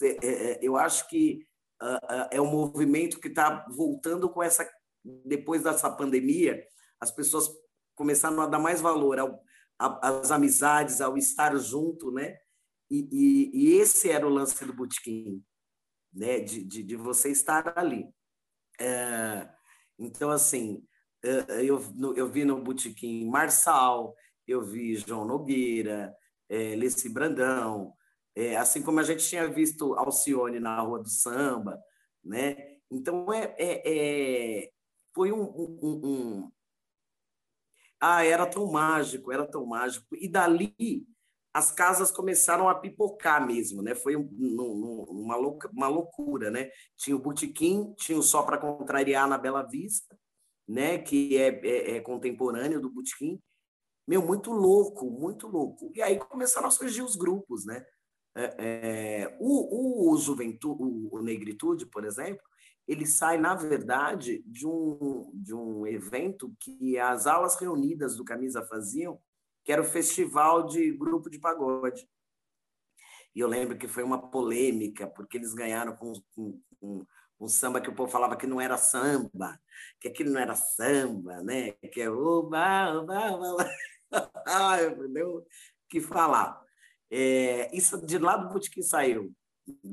[0.02, 1.46] É, é, eu acho que
[2.30, 4.68] é um movimento que está voltando com essa
[5.24, 6.64] depois dessa pandemia
[7.00, 7.48] as pessoas
[7.94, 9.42] começaram a dar mais valor ao,
[9.78, 12.38] às amizades ao estar junto né
[12.88, 15.44] e, e, e, esse era o lance do botequim
[16.12, 18.08] né de, de, de você estar ali
[18.78, 19.48] é,
[19.98, 20.86] então assim
[21.62, 21.80] eu,
[22.16, 24.14] eu vi no botequim Marçal
[24.46, 26.14] eu vi João Nogueira
[26.48, 27.94] é, Leci Brandão
[28.34, 31.78] é, assim como a gente tinha visto Alcione na Rua do Samba,
[32.24, 32.78] né?
[32.90, 34.70] Então, é, é, é
[35.14, 36.52] foi um, um, um,
[38.00, 40.16] Ah, era tão mágico, era tão mágico.
[40.16, 41.06] E dali,
[41.52, 43.94] as casas começaram a pipocar mesmo, né?
[43.94, 46.70] Foi um, um, uma, louca, uma loucura, né?
[46.96, 50.18] Tinha o Botequim, tinha o Só para Contrariar na Bela Vista,
[50.68, 50.98] né?
[50.98, 53.40] Que é, é, é contemporâneo do Botequim.
[54.06, 55.92] Meu, muito louco, muito louco.
[55.94, 57.84] E aí começaram a surgir os grupos, né?
[58.34, 62.42] É, é, o, o, juventude, o, o, Negritude, por exemplo,
[62.88, 68.62] ele sai, na verdade, de um, de um evento que as alas reunidas do Camisa
[68.62, 69.20] faziam,
[69.64, 72.08] que era o festival de grupo de pagode.
[73.34, 77.06] E eu lembro que foi uma polêmica, porque eles ganharam com, com, com
[77.44, 79.60] um samba que o povo falava que não era samba,
[80.00, 81.72] que aquilo não era samba, né?
[81.92, 83.70] Que é oba, oba, oba.
[84.46, 84.76] ah,
[85.16, 85.46] eu
[85.88, 86.62] que falar.
[87.10, 89.34] É, isso de lá do Botequim saiu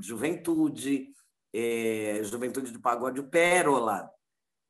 [0.01, 1.13] Juventude,
[1.53, 4.09] é, Juventude do Pagode, o Pérola,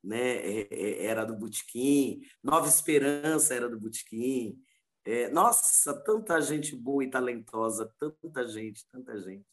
[0.03, 0.38] né?
[0.38, 4.57] É, é era do Botequim, Nova Esperança era do Botequim.
[5.05, 9.45] É, nossa, tanta gente boa e talentosa, tanta gente, tanta gente.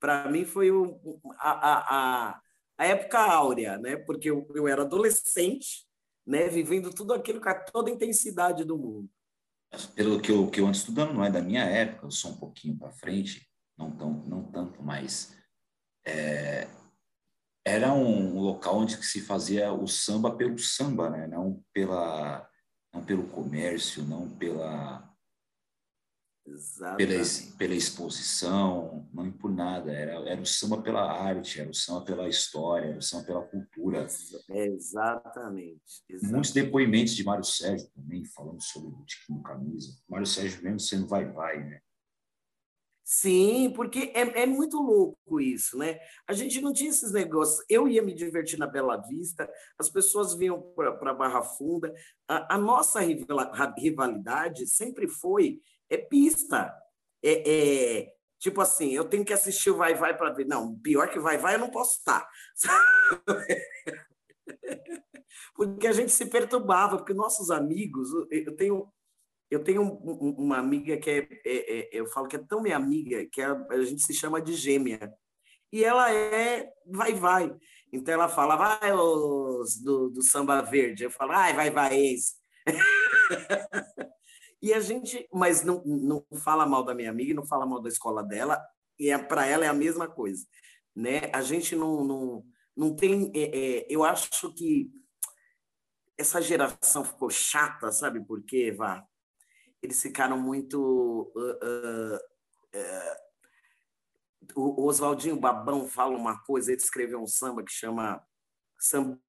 [0.00, 2.40] Para mim foi o, a, a,
[2.78, 3.96] a época áurea, né?
[3.96, 5.86] Porque eu, eu era adolescente,
[6.26, 6.48] né?
[6.48, 9.08] Vivendo tudo aquilo com toda a intensidade do mundo.
[9.94, 12.36] Pelo que eu, que eu ando estudando, não é da minha época, eu sou um
[12.36, 13.46] pouquinho para frente,
[13.78, 15.36] não, tão, não tanto, mas
[16.04, 16.66] é,
[17.64, 21.26] era um local onde se fazia o samba pelo samba, né?
[21.26, 22.48] Não pela
[22.92, 25.09] não pelo comércio, não pela
[26.96, 27.22] pela,
[27.58, 29.92] pela exposição, não por nada.
[29.92, 33.42] Era, era o samba pela arte, era o samba pela história, era o samba pela
[33.42, 34.06] cultura.
[34.50, 36.32] É, exatamente, exatamente.
[36.32, 39.96] Muitos depoimentos de Mário Sérgio também, falando sobre o Tiquinho Camisa.
[40.08, 41.80] Mário Sérgio mesmo sendo vai-vai, né?
[43.12, 45.98] Sim, porque é, é muito louco isso, né?
[46.28, 47.60] A gente não tinha esses negócios.
[47.68, 51.92] Eu ia me divertir na Bela Vista, as pessoas vinham para Barra Funda.
[52.28, 53.00] A, a, nossa
[53.76, 55.60] rivalidade sempre foi
[55.90, 56.72] é pista.
[57.22, 60.46] É, é, tipo assim, eu tenho que assistir o Vai Vai para ver.
[60.46, 62.26] Não, pior que Vai Vai eu não posso estar.
[65.54, 68.90] porque a gente se perturbava, porque nossos amigos, eu tenho
[69.50, 73.26] eu tenho uma amiga que é, é, é, eu falo que é tão minha amiga
[73.26, 75.12] que a, a gente se chama de gêmea.
[75.72, 77.52] E ela é vai, vai.
[77.92, 81.04] Então ela fala, vai os do, do samba verde.
[81.04, 82.36] Eu falo, ai, vai, vai, ex.
[84.62, 87.88] e a gente, mas não, não fala mal da minha amiga, não fala mal da
[87.88, 88.62] escola dela,
[88.98, 90.46] e é, para ela é a mesma coisa.
[90.94, 91.30] Né?
[91.32, 92.44] A gente não, não,
[92.76, 93.32] não tem.
[93.34, 94.90] É, é, eu acho que
[96.18, 99.06] essa geração ficou chata, sabe por quê, Vá?
[99.82, 101.32] eles ficaram muito.
[101.34, 102.16] Uh, uh,
[102.76, 103.30] uh,
[104.54, 108.22] o Oswaldinho Babão fala uma coisa, ele escreveu um samba que chama
[108.78, 109.20] Samba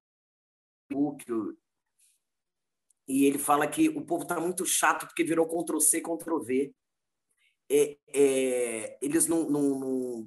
[3.12, 6.74] e ele fala que o povo está muito chato porque virou Ctrl-C, Ctrl-V.
[7.70, 10.26] É, é, eles não, não, não,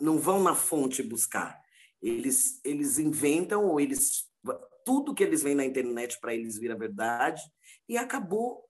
[0.00, 1.60] não vão na fonte buscar.
[2.00, 4.30] Eles, eles inventam, ou eles
[4.84, 7.40] tudo que eles veem na internet para eles vira verdade,
[7.88, 8.64] e acabou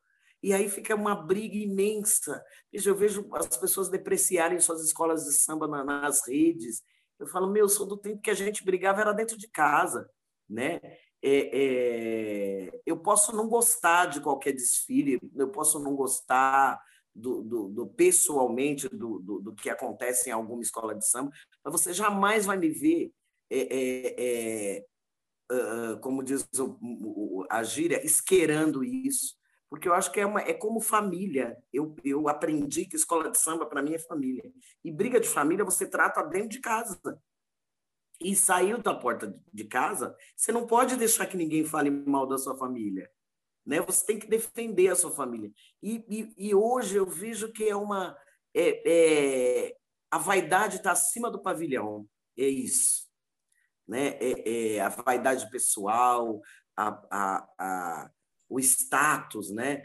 [0.44, 2.44] e aí fica uma briga imensa.
[2.70, 6.82] Eu vejo as pessoas depreciarem suas escolas de samba nas redes.
[7.18, 10.06] Eu falo, meu, eu sou do tempo que a gente brigava era dentro de casa,
[10.46, 10.82] né?
[11.26, 16.78] É, é, eu posso não gostar de qualquer desfile, eu posso não gostar
[17.14, 21.32] do, do, do pessoalmente do, do, que acontece em alguma escola de samba,
[21.64, 23.10] mas você jamais vai me ver,
[23.50, 24.84] é,
[25.50, 29.34] uh, como diz o, a gíria, esquerando isso
[29.74, 31.58] porque eu acho que é, uma, é como família.
[31.72, 34.44] Eu, eu aprendi que escola de samba, para mim, é família.
[34.84, 36.96] E briga de família você trata dentro de casa.
[38.20, 42.38] E saiu da porta de casa, você não pode deixar que ninguém fale mal da
[42.38, 43.10] sua família.
[43.66, 43.80] Né?
[43.80, 45.50] Você tem que defender a sua família.
[45.82, 48.16] E, e, e hoje eu vejo que é uma.
[48.54, 49.76] É, é,
[50.10, 52.06] a vaidade está acima do pavilhão.
[52.36, 53.04] É isso.
[53.86, 54.16] Né?
[54.20, 56.40] É, é a vaidade pessoal,
[56.76, 58.10] a, a, a
[58.48, 59.84] o status, né?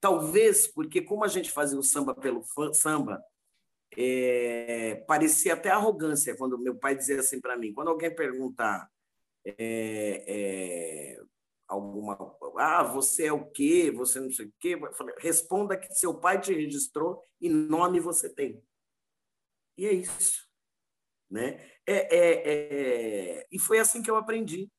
[0.00, 3.22] Talvez porque como a gente fazia o samba pelo samba,
[3.96, 8.88] é, parecia até arrogância quando meu pai dizia assim para mim, quando alguém perguntar
[9.44, 11.20] é, é,
[11.68, 12.16] alguma,
[12.58, 13.90] ah, você é o quê?
[13.94, 14.78] Você não sei o quê?
[15.18, 18.62] Responda que seu pai te registrou e nome você tem.
[19.76, 20.48] E é isso,
[21.30, 21.70] né?
[21.86, 24.70] É, é, é, e foi assim que eu aprendi.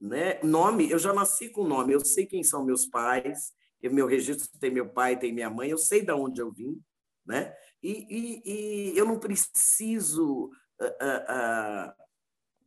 [0.00, 0.40] Né?
[0.42, 4.46] Nome, eu já nasci com nome, eu sei quem são meus pais, eu, meu registro
[4.58, 6.80] tem meu pai, tem minha mãe, eu sei de onde eu vim,
[7.24, 7.54] né?
[7.86, 8.42] E, e,
[8.92, 10.46] e eu não preciso
[10.80, 11.92] uh, uh, uh,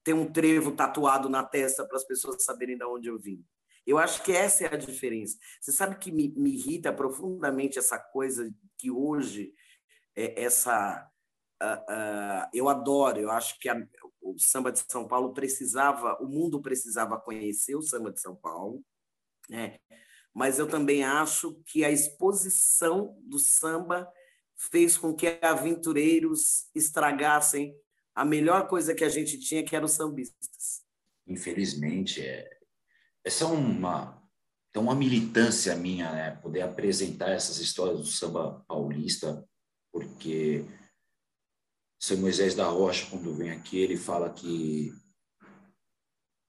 [0.02, 3.46] ter um trevo tatuado na testa para as pessoas saberem de onde eu vim.
[3.86, 5.38] Eu acho que essa é a diferença.
[5.60, 9.54] Você sabe que me, me irrita profundamente essa coisa que hoje,
[10.16, 11.06] é, essa.
[12.54, 13.76] eu adoro, eu acho que a,
[14.22, 18.82] o samba de São Paulo precisava, o mundo precisava conhecer o samba de São Paulo,
[19.50, 19.80] né?
[20.34, 24.10] Mas eu também acho que a exposição do samba
[24.60, 27.74] fez com que aventureiros estragassem
[28.14, 30.84] a melhor coisa que a gente tinha, que eram sambistas.
[31.26, 32.50] Infelizmente, é...
[33.24, 34.20] essa é uma
[34.70, 39.44] então uma militância minha, né, poder apresentar essas histórias do samba paulista,
[39.92, 40.64] porque
[42.00, 44.94] seu Moisés da Rocha, quando vem aqui, ele fala que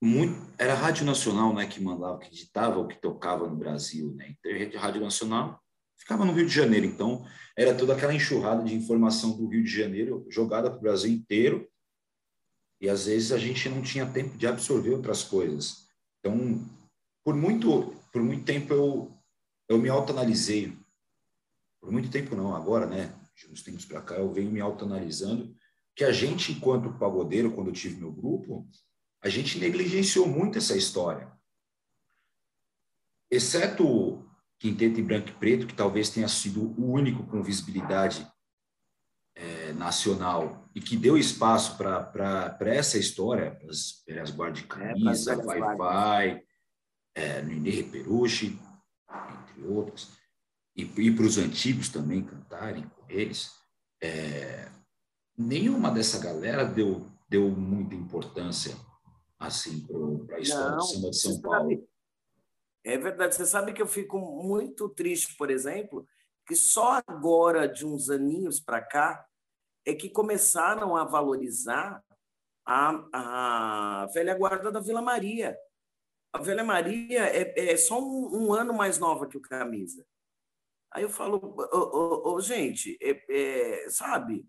[0.02, 4.14] muito, era a Rádio Nacional né, que mandava, que ditava o que tocava no Brasil.
[4.14, 4.34] Né?
[4.38, 5.60] Então, a Rádio Nacional
[6.00, 7.24] ficava no Rio de Janeiro, então
[7.56, 11.70] era toda aquela enxurrada de informação do Rio de Janeiro jogada para o Brasil inteiro,
[12.80, 15.86] e às vezes a gente não tinha tempo de absorver outras coisas.
[16.18, 16.66] Então,
[17.22, 19.14] por muito, por muito tempo eu,
[19.68, 20.76] eu me autoanalisei.
[21.78, 23.14] Por muito tempo não, agora, né?
[23.46, 25.54] de uns tempos para cá, eu venho me autoanalisando
[25.94, 28.68] que a gente, enquanto pagodeiro, quando eu tive meu grupo,
[29.22, 31.30] a gente negligenciou muito essa história.
[33.30, 34.26] Exceto
[34.60, 38.30] Quinteto em Branco e Preto, que talvez tenha sido o único com visibilidade
[39.34, 45.32] é, nacional e que deu espaço para essa história, para as velhas guardas de camisa,
[45.32, 46.42] é, Vai-Vai,
[47.14, 48.58] é, Nenê Peruche,
[49.08, 50.10] entre outros,
[50.76, 53.52] e, e para os antigos também cantarem com eles.
[54.02, 54.68] É,
[55.38, 58.76] nenhuma dessa galera deu, deu muita importância
[59.38, 59.86] assim
[60.26, 61.70] para a história Não, do samba de São Paulo.
[61.70, 61.89] Sabe,
[62.84, 63.34] é verdade.
[63.34, 66.06] Você sabe que eu fico muito triste, por exemplo,
[66.46, 69.26] que só agora, de uns aninhos para cá,
[69.86, 72.02] é que começaram a valorizar
[72.66, 75.56] a, a velha guarda da Vila Maria.
[76.32, 80.06] A Velha Maria é, é só um, um, ano mais nova que o Camisa.
[80.92, 84.46] Aí eu falo, oh, oh, oh, gente, é, é, sabe,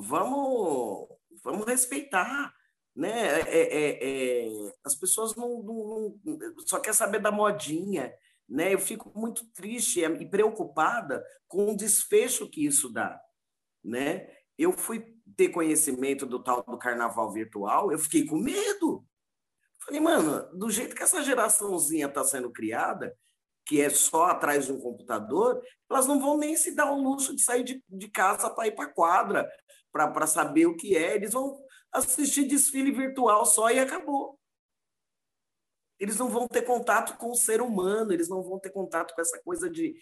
[0.00, 1.08] vamos,
[1.42, 2.52] vamos respeitar
[2.94, 3.40] né?
[3.40, 8.14] É, é, é, as pessoas não, não, não, só quer saber da modinha,
[8.48, 8.72] né?
[8.72, 13.20] Eu fico muito triste e preocupada com o desfecho que isso dá,
[13.82, 14.28] né?
[14.56, 19.04] Eu fui ter conhecimento do tal do carnaval virtual, eu fiquei com medo.
[19.84, 23.14] Falei, mano, do jeito que essa geraçãozinha está sendo criada,
[23.66, 27.34] que é só atrás de um computador, elas não vão nem se dar o luxo
[27.34, 29.50] de sair de, de casa para ir para quadra,
[29.90, 31.16] para saber o que é.
[31.16, 31.63] Eles vão
[31.94, 34.38] assistir desfile virtual só e acabou.
[35.98, 39.20] Eles não vão ter contato com o ser humano, eles não vão ter contato com
[39.20, 39.94] essa coisa de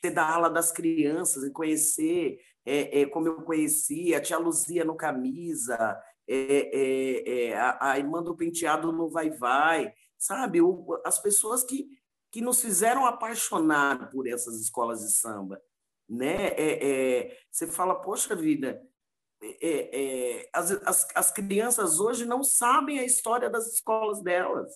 [0.00, 4.84] ter da ala das crianças e conhecer, é, é, como eu conheci, a tia Luzia
[4.84, 10.60] no camisa, é, é, é a, a, irmã do penteado no vai-vai, sabe?
[10.60, 11.88] O, as pessoas que,
[12.32, 15.60] que nos fizeram apaixonar por essas escolas de samba.
[16.08, 16.48] Né?
[16.56, 18.82] É, você fala, poxa vida,
[19.42, 24.72] é, é, as, as, as crianças hoje não sabem a história das escolas delas.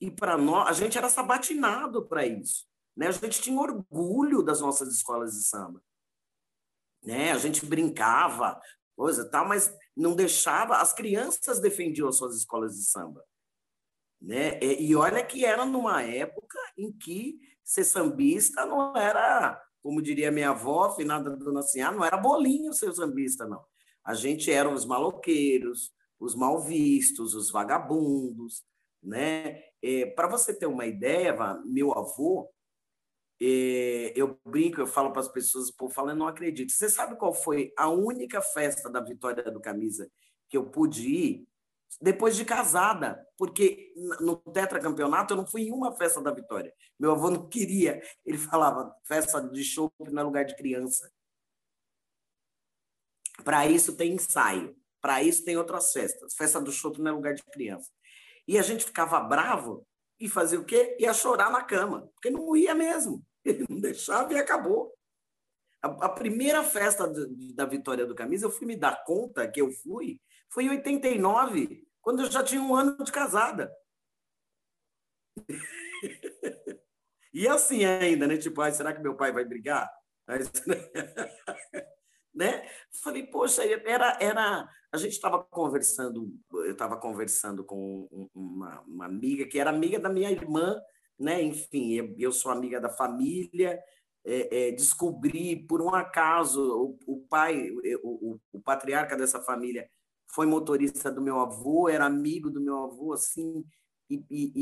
[0.00, 2.66] E para nós, a gente era sabatinado para isso.
[2.96, 3.08] Né?
[3.08, 5.82] A gente tinha orgulho das nossas escolas de samba.
[7.02, 7.32] Né?
[7.32, 8.60] A gente brincava,
[8.96, 10.76] coisa tal, mas não deixava.
[10.76, 13.24] As crianças defendiam as suas escolas de samba.
[14.20, 14.60] Né?
[14.60, 20.50] E olha que era numa época em que ser sambista não era, como diria minha
[20.50, 23.64] avó, finada dona Sinhá, não era bolinho ser sambista, não.
[24.04, 28.64] A gente eram os maloqueiros, os mal vistos, os vagabundos,
[29.02, 29.62] né?
[29.82, 31.34] É, Para você ter uma ideia,
[31.64, 32.48] meu avô,
[33.40, 36.70] é, eu brinco, eu falo para as pessoas, o povo fala, eu não acredito.
[36.70, 40.08] Você sabe qual foi a única festa da Vitória do Camisa
[40.48, 41.48] que eu pude ir
[42.00, 43.20] depois de casada?
[43.36, 46.72] Porque no tetracampeonato eu não fui em uma festa da Vitória.
[46.96, 48.00] Meu avô não queria.
[48.24, 51.10] Ele falava, festa de show não é lugar de criança.
[53.44, 56.34] Para isso tem ensaio, para isso tem outras festas.
[56.34, 57.90] Festa do chopp não é lugar de criança.
[58.46, 59.86] E a gente ficava bravo
[60.18, 60.96] e fazia o quê?
[61.00, 63.24] Ia chorar na cama, porque não ia mesmo.
[63.44, 64.94] Ele não deixava e acabou.
[65.82, 67.12] A, a primeira festa
[67.54, 71.84] da Vitória do Camisa, eu fui me dar conta que eu fui, foi em 89,
[72.00, 73.72] quando eu já tinha um ano de casada.
[77.32, 78.36] e assim ainda, né?
[78.36, 79.90] Tipo, será que meu pai vai brigar?
[82.34, 82.66] né?
[83.02, 84.68] Falei, poxa, era, era...
[84.90, 90.08] A gente estava conversando, eu estava conversando com uma, uma, amiga que era amiga da
[90.08, 90.80] minha irmã,
[91.18, 91.42] né?
[91.42, 93.80] Enfim, eu, sou amiga da família,
[94.24, 96.60] é, é, descobri, por um acaso,
[97.06, 97.70] o, o pai,
[98.02, 99.88] o, o, o patriarca dessa família
[100.32, 103.64] foi motorista do meu avô, era amigo do meu avô, assim,
[104.10, 104.52] e, e,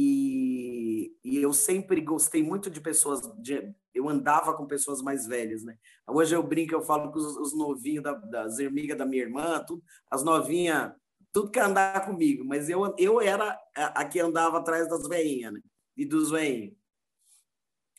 [1.30, 5.76] e, eu sempre gostei muito de pessoas, de, eu andava com pessoas mais velhas, né?
[6.06, 9.64] Hoje eu brinco, eu falo com os, os novinhos da, das amigas da minha irmã,
[9.66, 10.92] tudo, as novinhas,
[11.32, 15.52] tudo quer andar comigo, mas eu, eu era a, a que andava atrás das veinhas,
[15.52, 15.60] né?
[15.96, 16.74] E dos veinhos.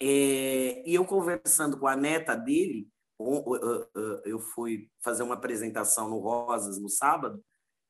[0.02, 2.90] É, e eu conversando com a neta dele,
[4.26, 7.44] eu fui fazer uma apresentação no Rosas no sábado,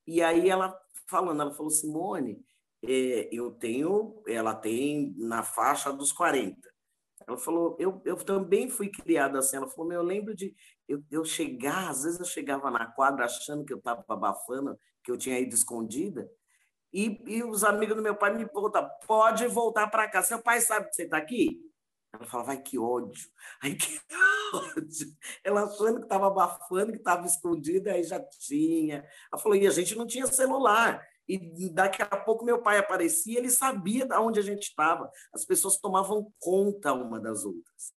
[0.06, 0.78] e aí ela
[1.08, 2.40] falando, ela falou, Simone,
[2.84, 6.58] eu tenho, ela tem na faixa dos 40.
[7.28, 9.58] Ela falou, eu, eu também fui criada assim.
[9.58, 10.56] Ela falou, eu lembro de
[10.88, 15.12] eu, eu chegar, às vezes eu chegava na quadra achando que eu estava abafando, que
[15.12, 16.30] eu tinha ido escondida,
[16.94, 20.60] e, e os amigos do meu pai me perguntam, pode voltar para cá, seu pai
[20.60, 21.62] sabe que você está aqui?
[22.14, 23.30] Ela fala, vai que ódio,
[23.64, 23.98] ai que
[24.76, 25.08] ódio.
[25.44, 29.06] Ela achando que estava abafando, que estava escondida, aí já tinha.
[29.32, 33.40] Ela falou, e a gente não tinha celular e daqui a pouco meu pai aparecia,
[33.40, 35.10] ele sabia de onde a gente estava.
[35.34, 37.94] As pessoas tomavam conta uma das outras.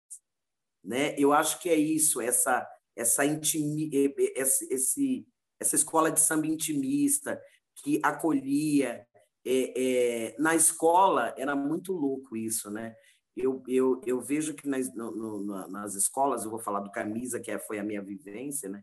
[0.84, 1.14] Né?
[1.16, 3.90] Eu acho que é isso, essa essa intimi,
[4.36, 5.26] esse, esse,
[5.60, 7.40] essa escola de samba intimista
[7.76, 9.06] que acolhia.
[9.44, 12.94] É, é, na escola era muito louco isso, né?
[13.36, 17.40] Eu, eu, eu vejo que nas, no, no, nas escolas, eu vou falar do camisa,
[17.40, 18.82] que é, foi a minha vivência, né?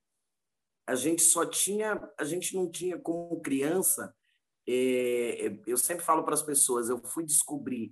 [0.88, 4.14] A gente só tinha, a gente não tinha como criança.
[4.72, 7.92] É, eu sempre falo para as pessoas, eu fui descobrir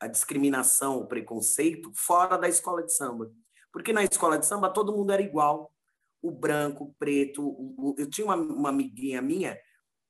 [0.00, 3.30] a discriminação, o preconceito fora da escola de samba.
[3.70, 5.70] Porque na escola de samba todo mundo era igual.
[6.22, 7.46] O branco, o preto.
[7.46, 9.58] O, eu tinha uma, uma, amiguinha minha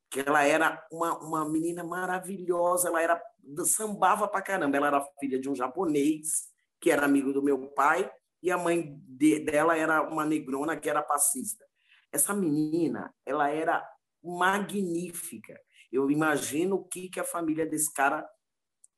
[0.08, 3.20] que ela era uma, uma menina maravilhosa, ela era
[3.64, 4.76] sambava pra caramba.
[4.76, 6.48] Ela era filha de um japonês
[6.80, 8.08] que era amigo do meu pai
[8.40, 11.66] e a mãe de, dela era uma negrona que era passista.
[12.12, 13.84] Essa menina, ela era
[14.22, 15.60] magnífica.
[15.92, 18.28] Eu imagino o que, que a família desse cara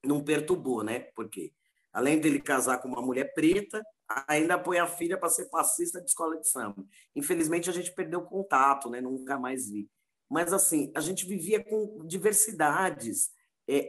[0.05, 1.01] não perturbou, né?
[1.15, 1.53] Porque
[1.93, 3.85] além dele casar com uma mulher preta,
[4.27, 6.85] ainda põe a filha para ser passista de escola de samba.
[7.15, 9.01] Infelizmente a gente perdeu contato, né?
[9.01, 9.89] Nunca mais vi.
[10.29, 13.31] Mas assim, a gente vivia com diversidades.
[13.67, 13.89] É,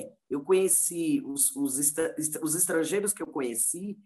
[0.00, 1.78] é, eu conheci os, os,
[2.42, 3.98] os, estrangeiros que eu conheci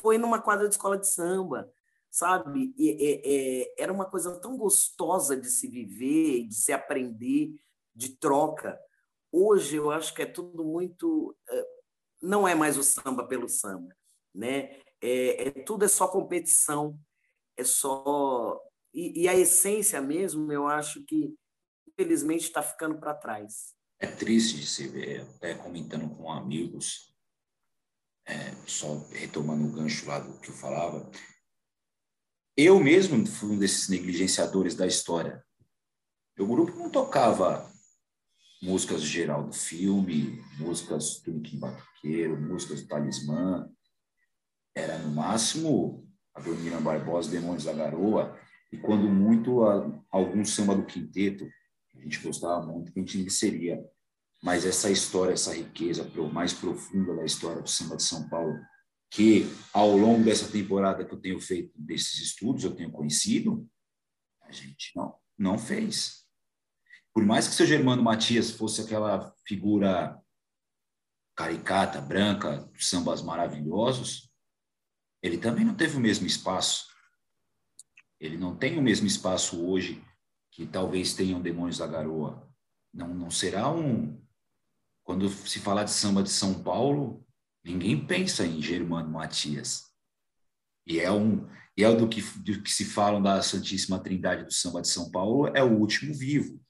[0.00, 1.70] foi numa quadra de escola de samba,
[2.14, 2.72] sabe?
[2.78, 7.56] E, é, era uma coisa tão gostosa de se viver, de se aprender,
[7.92, 8.78] de troca.
[9.32, 11.36] Hoje eu acho que é tudo muito.
[11.50, 11.66] Eh,
[12.22, 13.92] não é mais o samba pelo samba,
[14.32, 14.80] né?
[15.02, 16.96] É, é tudo é só competição,
[17.56, 18.60] é só.
[18.92, 21.34] E, a essência mesmo, eu acho que,
[21.88, 23.74] infelizmente, está ficando para trás.
[23.98, 27.12] É triste de se ver, até comentando com amigos,
[28.24, 31.10] é, só retomando o gancho lá do que eu falava.
[32.56, 35.44] Eu mesmo fui um desses negligenciadores da história.
[36.38, 37.68] Meu grupo não tocava
[38.62, 43.68] músicas geral do filme, músicas do Kim Batuqueiro, músicas do Talismã.
[44.72, 48.38] Era no máximo a Dormina Barbosa, Demônios da Garoa,
[48.70, 51.48] e quando muito a, algum samba do quinteto,
[51.96, 53.84] a gente gostava muito, a gente seria.
[54.40, 58.54] Mas essa história, essa riqueza mais profunda da história do samba de São Paulo,
[59.14, 63.68] que ao longo dessa temporada que eu tenho feito desses estudos, eu tenho conhecido,
[64.42, 66.24] a gente não, não fez
[67.14, 70.20] por mais que seu Germano Matias fosse aquela figura
[71.36, 74.28] caricata, branca, sambas maravilhosos,
[75.22, 76.88] ele também não teve o mesmo espaço.
[78.18, 80.04] Ele não tem o mesmo espaço hoje
[80.50, 82.52] que talvez tenham Demônios da Garoa.
[82.92, 84.20] Não, não será um.
[85.04, 87.24] Quando se falar de samba de São Paulo,
[87.64, 89.84] ninguém pensa em Germano Matias.
[90.86, 94.52] E é um e é do que, do que se falam da Santíssima Trindade do
[94.52, 96.60] samba de São Paulo, é o último vivo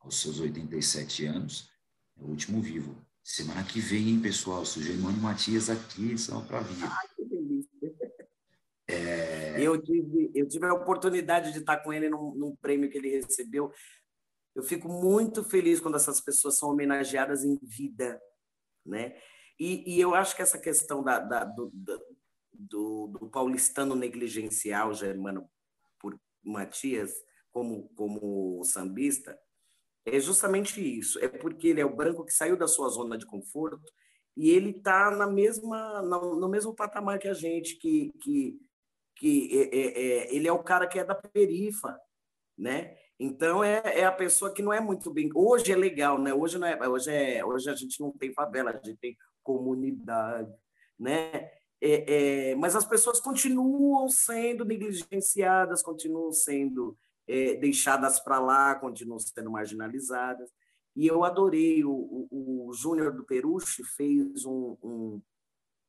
[0.00, 1.70] aos seus 87 anos,
[2.18, 3.06] é o último vivo.
[3.22, 4.64] Semana que vem, hein, pessoal?
[4.64, 6.82] Sou Germano Matias aqui, só para vir.
[6.82, 7.94] Ai, que delícia.
[8.88, 9.60] É...
[9.60, 13.10] Eu, tive, eu tive a oportunidade de estar com ele num, num prêmio que ele
[13.10, 13.70] recebeu.
[14.54, 18.18] Eu fico muito feliz quando essas pessoas são homenageadas em vida,
[18.86, 19.14] né?
[19.58, 21.70] E, e eu acho que essa questão da, da do,
[22.52, 25.48] do, do, paulistano negligencial, Germano
[25.98, 27.12] por Matias,
[27.50, 29.38] como, como sambista,
[30.06, 31.18] é justamente isso.
[31.18, 33.92] É porque ele é o branco que saiu da sua zona de conforto
[34.36, 38.60] e ele está na mesma no, no, mesmo patamar que a gente, que, que,
[39.16, 41.98] que é, é, é, ele é o cara que é da perifa,
[42.56, 42.96] né?
[43.18, 45.28] Então é, é a pessoa que não é muito bem.
[45.34, 46.32] Hoje é legal, né?
[46.32, 49.16] Hoje não é, hoje é, hoje a gente não tem favela, a gente tem
[49.48, 50.52] comunidade,
[51.00, 51.50] né?
[51.80, 59.18] É, é, mas as pessoas continuam sendo negligenciadas, continuam sendo é, deixadas para lá, continuam
[59.18, 60.50] sendo marginalizadas.
[60.94, 61.92] E eu adorei, o,
[62.30, 65.22] o, o Júnior do Peruche fez um, um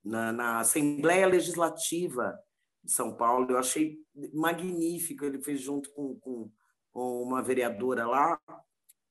[0.06, 2.40] na, na, Assembleia Legislativa
[2.84, 3.98] de São Paulo, eu achei
[4.34, 6.52] magnífico, ele fez junto com, com,
[6.92, 8.40] com uma vereadora lá,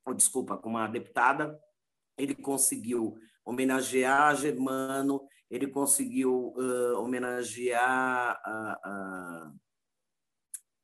[0.06, 1.58] ou, desculpa, com uma deputada,
[2.16, 3.18] ele conseguiu
[3.48, 9.52] homenagear Germano, ele conseguiu uh, homenagear a, a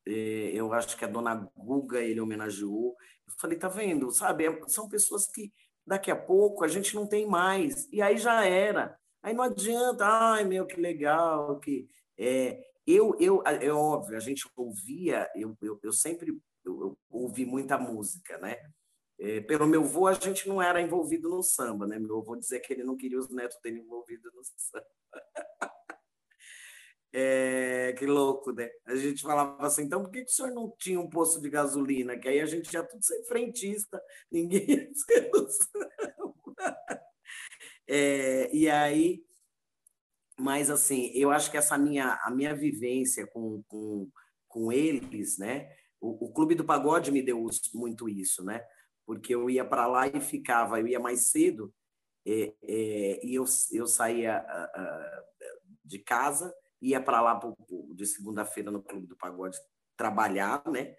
[0.07, 2.95] é, eu acho que a dona Guga ele homenageou.
[3.27, 4.11] Eu falei, tá vendo?
[4.11, 5.51] Sabe, é, são pessoas que
[5.85, 7.87] daqui a pouco a gente não tem mais.
[7.91, 8.97] E aí já era.
[9.21, 11.87] Aí não adianta, ai meu, que legal, que
[12.17, 16.29] é, eu, eu, é óbvio, a gente ouvia, eu, eu, eu sempre
[16.63, 18.57] eu, eu ouvi muita música, né?
[19.17, 21.97] É, pelo meu avô, a gente não era envolvido no samba, né?
[21.97, 24.85] Meu avô dizia que ele não queria os netos dele envolvidos no samba.
[27.13, 28.69] É, que louco, né?
[28.85, 31.49] A gente falava assim, então por que, que o senhor não tinha um posto de
[31.49, 32.19] gasolina?
[32.19, 35.31] Que aí a gente já tudo ser frentista, ninguém ia ser
[37.87, 39.23] é, E aí
[40.37, 44.09] mas assim, eu acho que essa minha a minha vivência com, com,
[44.47, 45.73] com eles, né?
[45.99, 48.61] O, o Clube do Pagode me deu muito isso, né?
[49.05, 51.73] Porque eu ia para lá e ficava, eu ia mais cedo
[52.25, 55.45] é, é, e eu, eu saía uh,
[55.83, 57.55] de casa, ia para lá pro,
[57.93, 59.57] de segunda-feira no Clube do Pagode
[59.95, 60.95] trabalhar, né?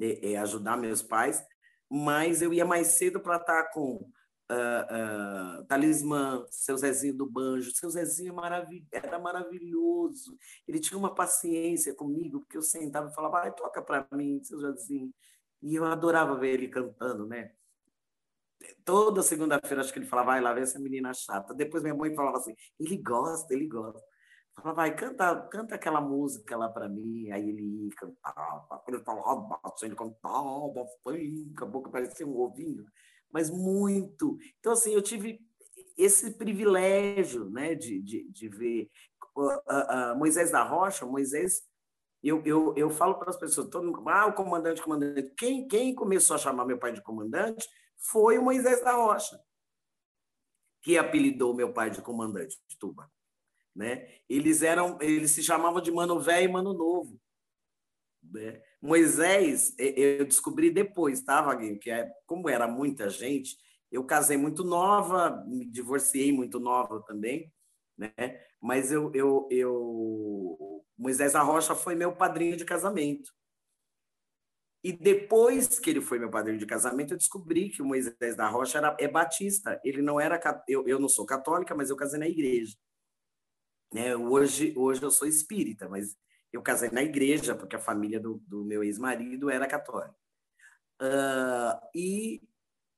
[0.00, 1.44] É, ajudar meus pais,
[1.88, 4.10] mas eu ia mais cedo para estar tá com
[4.52, 7.70] uh, uh, Talismã, seu Zezinho do Banjo.
[7.72, 8.34] Seu Zezinho
[8.90, 10.36] era maravilhoso.
[10.66, 14.58] Ele tinha uma paciência comigo, porque eu sentava e falava, ah, toca para mim, seu
[14.60, 15.12] Zezinho.
[15.62, 17.52] E eu adorava ver ele cantando, né?
[18.84, 21.54] Toda segunda-feira, acho que ele falava, vai lá, ver essa menina chata.
[21.54, 24.02] Depois minha mãe falava assim, ele gosta, ele gosta.
[24.54, 27.30] Falava, vai, canta, canta aquela música lá para mim.
[27.30, 30.82] Aí ele cantava, ele falava, ele cantava,
[31.54, 32.84] acabou que parecia um ovinho
[33.32, 34.38] mas muito.
[34.60, 35.40] Então, assim, eu tive
[35.96, 38.90] esse privilégio né, de, de, de ver
[39.36, 41.62] uh, uh, Moisés da Rocha, Moisés,
[42.22, 45.34] eu, eu, eu falo para as pessoas, todo mundo, ah, o comandante, comandante.
[45.36, 47.68] Quem, quem começou a chamar meu pai de comandante
[47.98, 49.40] foi o Moisés da Rocha,
[50.82, 53.10] que apelidou meu pai de comandante de Tuba.
[53.74, 54.08] Né?
[54.28, 57.20] Eles eram, eles se chamavam de mano velho e mano novo.
[58.22, 58.62] Né?
[58.80, 61.78] Moisés, eu descobri depois, tá, Vaguinho?
[61.78, 63.56] Que é, como era muita gente,
[63.90, 67.52] eu casei muito nova, me divorciei muito nova também,
[67.96, 68.12] né?
[68.60, 70.84] Mas eu, eu, eu...
[70.96, 73.32] Moisés Arrocha foi meu padrinho de casamento.
[74.84, 78.48] E depois que ele foi meu padrinho de casamento, eu descobri que o Moisés da
[78.48, 79.80] Rocha era, é batista.
[79.84, 80.40] Ele não era.
[80.66, 82.76] Eu, eu não sou católica, mas eu casei na igreja.
[83.92, 84.16] Né?
[84.16, 86.16] Hoje, hoje eu sou espírita, mas
[86.52, 90.14] eu casei na igreja, porque a família do, do meu ex-marido era católica.
[91.00, 92.42] Uh, e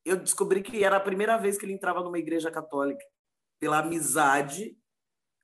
[0.04, 3.04] eu descobri que era a primeira vez que ele entrava numa igreja católica,
[3.60, 4.76] pela amizade.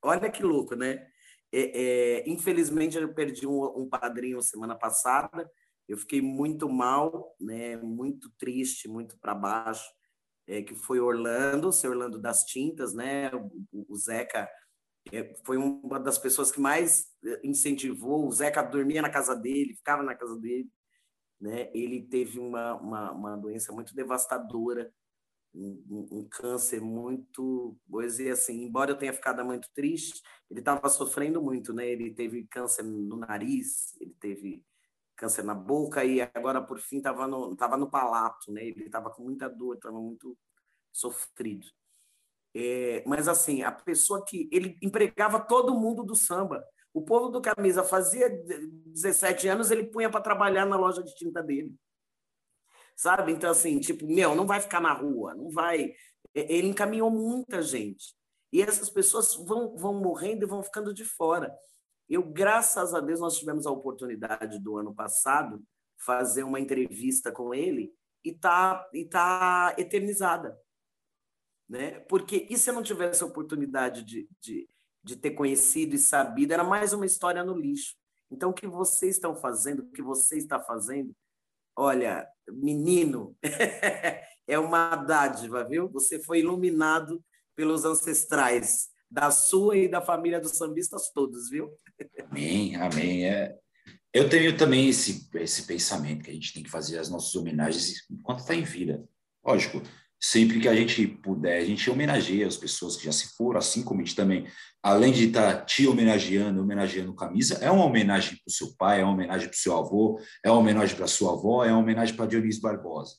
[0.03, 1.07] Olha que louco, né?
[1.53, 5.51] É, é, infelizmente, eu perdi um, um padrinho semana passada.
[5.89, 7.77] Eu fiquei muito mal, né?
[7.77, 9.85] Muito triste, muito para baixo.
[10.47, 13.31] É, que foi Orlando, seu Orlando das Tintas, né?
[13.35, 14.49] O, o Zeca
[15.13, 18.27] é, foi uma das pessoas que mais eh, incentivou.
[18.27, 20.69] O Zeca dormia na casa dele, ficava na casa dele.
[21.41, 21.71] Né?
[21.75, 24.93] Ele teve uma, uma, uma doença muito devastadora,
[25.55, 27.77] um, um, câncer muito.
[27.89, 31.73] Vou dizer assim, embora eu tenha ficado muito triste, ele estava sofrendo muito.
[31.73, 31.89] Né?
[31.89, 34.65] Ele teve câncer no nariz, ele teve
[35.17, 38.53] câncer na boca e agora, por fim, estava no, tava no palato.
[38.53, 38.65] Né?
[38.67, 40.37] Ele estava com muita dor, estava muito
[40.93, 41.67] sofrido.
[42.55, 46.65] É, mas assim, a pessoa que ele empregava todo mundo do samba.
[46.93, 48.29] O povo do camisa fazia
[48.87, 51.73] 17 anos, ele punha para trabalhar na loja de tinta dele.
[53.01, 53.33] Sabe?
[53.33, 55.95] Então assim, tipo, meu, não vai ficar na rua, não vai.
[56.35, 58.15] Ele encaminhou muita gente.
[58.53, 61.55] E essas pessoas vão, vão morrendo e vão ficando de fora.
[62.09, 65.63] Eu, graças a Deus, nós tivemos a oportunidade do ano passado
[65.97, 67.95] fazer uma entrevista com ele
[68.25, 70.59] e tá, e tá eternizada
[71.71, 72.01] né?
[72.01, 74.69] Porque e se eu não tivesse a oportunidade de, de,
[75.05, 77.95] de ter conhecido e sabido, era mais uma história no lixo.
[78.29, 81.15] Então, o que vocês estão fazendo, o que você está fazendo,
[81.77, 83.37] olha, menino,
[84.47, 85.89] é uma dádiva, viu?
[85.91, 87.23] Você foi iluminado
[87.55, 91.71] pelos ancestrais da sua e da família dos sambistas todos, viu?
[92.31, 93.27] Amém, amém.
[93.27, 93.57] É,
[94.13, 98.09] eu tenho também esse, esse pensamento que a gente tem que fazer as nossas homenagens
[98.11, 99.05] enquanto está em vida.
[99.45, 99.83] Lógico,
[100.21, 103.83] sempre que a gente puder, a gente homenageia as pessoas que já se foram, assim
[103.83, 104.47] como a gente também,
[104.83, 109.01] além de estar tá te homenageando, homenageando camisa, é uma homenagem para o seu pai,
[109.01, 111.73] é uma homenagem para o seu avô, é uma homenagem para a sua avó, é
[111.73, 113.17] uma homenagem para Dionísio Barbosa.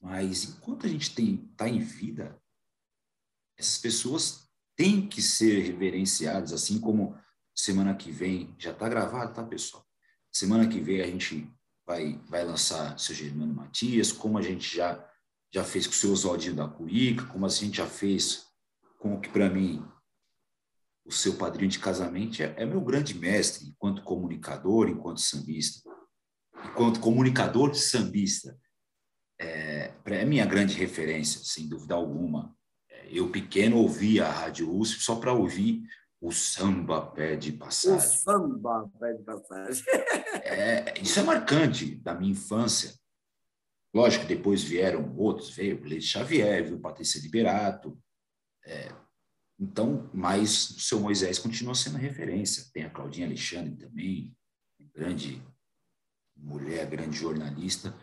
[0.00, 2.40] Mas enquanto a gente está em vida,
[3.58, 7.16] essas pessoas têm que ser reverenciadas, assim como
[7.54, 9.86] semana que vem, já está gravado, tá, pessoal?
[10.32, 11.48] Semana que vem a gente
[11.86, 15.08] vai, vai lançar seu Germano Matias, como a gente já
[15.54, 18.44] já fez com o seu Oswaldinho da Cuíca, como a gente já fez
[18.98, 19.86] com o que, para mim,
[21.04, 25.88] o seu padrinho de casamento é, é, meu grande mestre, enquanto comunicador, enquanto sambista.
[26.64, 28.58] Enquanto comunicador sambista,
[29.40, 32.52] é, é minha grande referência, sem dúvida alguma.
[32.90, 35.84] É, eu, pequeno, ouvia a Rádio USP só para ouvir
[36.20, 37.98] o samba pé de passagem.
[37.98, 39.84] O samba pé de passagem.
[40.42, 42.92] é, isso é marcante da minha infância.
[43.94, 47.96] Lógico, depois vieram outros, veio o Leite Xavier, viu Patrícia Liberato.
[48.66, 48.92] É,
[49.58, 52.68] então, mas o seu Moisés continua sendo referência.
[52.72, 54.36] Tem a Claudinha Alexandre também,
[54.92, 55.40] grande
[56.36, 57.94] mulher, grande jornalista.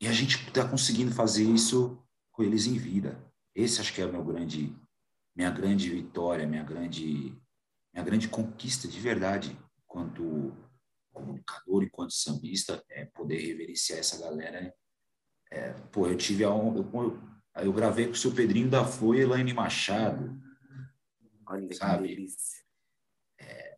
[0.00, 3.24] E a gente está conseguindo fazer isso com eles em vida.
[3.54, 4.76] Esse acho que é meu grande,
[5.36, 7.32] minha grande vitória, minha grande,
[7.92, 10.52] minha grande conquista de verdade, enquanto
[11.12, 14.74] comunicador, enquanto sambista, é poder reverenciar essa galera.
[15.50, 17.20] É, pô, eu tive a honra, eu,
[17.64, 20.40] eu gravei com o seu Pedrinho da Foi e Elaine Machado.
[21.46, 22.08] Olha sabe?
[22.08, 22.64] que delícia.
[23.38, 23.76] É,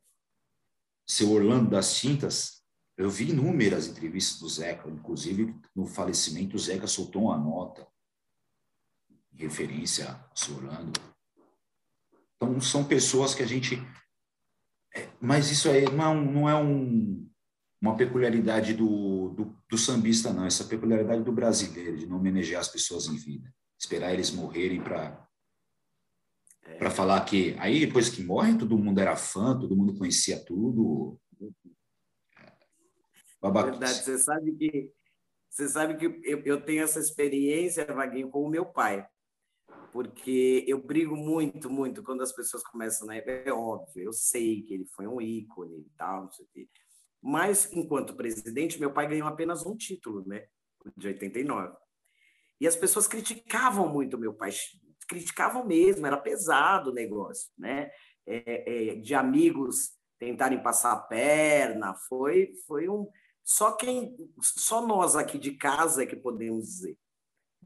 [1.07, 2.63] seu Orlando das Tintas,
[2.97, 7.87] eu vi inúmeras entrevistas do Zeca, inclusive no falecimento o Zeca soltou uma nota
[9.33, 10.93] em referência a seu Orlando.
[12.37, 13.77] Então, são pessoas que a gente.
[14.95, 17.29] É, mas isso aí não é, um, não é um,
[17.81, 20.47] uma peculiaridade do, do, do, sambista, não.
[20.47, 23.53] Essa peculiaridade do brasileiro, de não homenagear as pessoas em vida.
[23.79, 25.29] Esperar eles morrerem para
[26.63, 26.77] é.
[26.77, 31.21] para falar que aí depois que morrem todo mundo era fã, todo mundo conhecia tudo.
[33.43, 33.79] Babaquice.
[33.79, 34.91] Verdade, você sabe que
[35.51, 39.07] você sabe que eu, eu tenho essa experiência, Vaguinho, com o meu pai
[39.95, 43.23] porque eu brigo muito, muito quando as pessoas começam, né?
[43.25, 46.69] É óbvio, eu sei que ele foi um ícone e tal, não sei o quê.
[47.23, 50.49] Mas, enquanto presidente, meu pai ganhou apenas um título, né?
[50.97, 51.77] De 89.
[52.61, 54.51] E as pessoas criticavam muito meu pai,
[55.07, 57.89] criticavam mesmo, era pesado o negócio, né?
[58.27, 63.09] É, é, de amigos tentarem passar a perna, foi, foi um.
[63.45, 66.99] Só quem, só nós aqui de casa é que podemos dizer.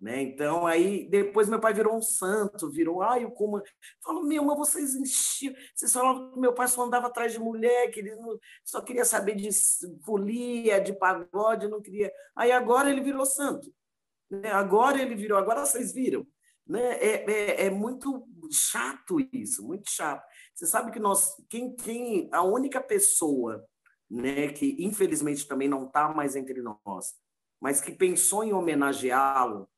[0.01, 0.23] Né?
[0.23, 3.61] Então, aí, depois meu pai virou um santo, virou, ai, o como.
[4.03, 5.55] Falou, meu, mas vocês enchiam.
[5.75, 8.39] Vocês falavam que meu pai só andava atrás de mulher, que ele não...
[8.65, 9.49] só queria saber de
[10.05, 12.13] folia, de pagode, não queria.
[12.37, 13.73] Aí agora ele virou santo.
[14.31, 14.51] Né?
[14.53, 16.27] Agora ele virou, agora vocês viram.
[16.67, 16.93] Né?
[16.99, 20.25] É, é, é muito chato isso, muito chato.
[20.55, 23.67] Você sabe que nós, quem, quem, a única pessoa
[24.09, 27.15] né, que infelizmente também não está mais entre nós,
[27.61, 29.69] mas que pensou em homenageá-lo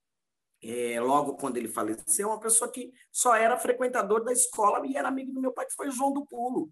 [0.62, 5.08] é, logo quando ele faleceu, uma pessoa que só era frequentador da escola e era
[5.08, 6.70] amigo do meu pai, que foi João do Pulo.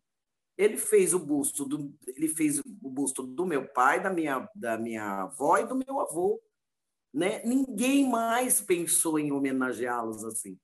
[0.56, 4.76] Ele fez o busto do, ele fez o busto do meu pai, da minha, da
[4.76, 6.42] minha avó e do meu avô.
[7.14, 7.42] Né?
[7.44, 10.58] Ninguém mais pensou em homenageá-los assim.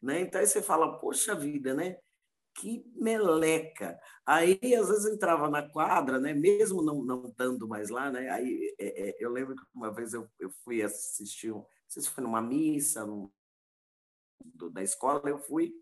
[0.00, 0.20] Né?
[0.20, 1.98] Então aí você fala, poxa vida, né?
[2.54, 3.98] Que meleca.
[4.26, 6.34] Aí, às vezes, entrava na quadra, né?
[6.34, 8.28] mesmo não, não estando mais lá, né?
[8.30, 12.08] Aí é, é, eu lembro que uma vez eu, eu fui assistir um, sei se
[12.08, 13.04] foi numa missa
[14.42, 15.74] do, da escola, eu fui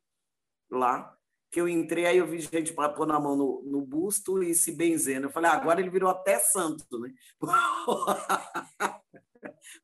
[0.69, 1.17] lá,
[1.53, 4.53] que eu entrei, aí eu vi gente para pôr na mão no, no, busto e
[4.55, 5.27] se benzendo.
[5.27, 7.13] Eu falei, ah, agora ele virou até santo, né?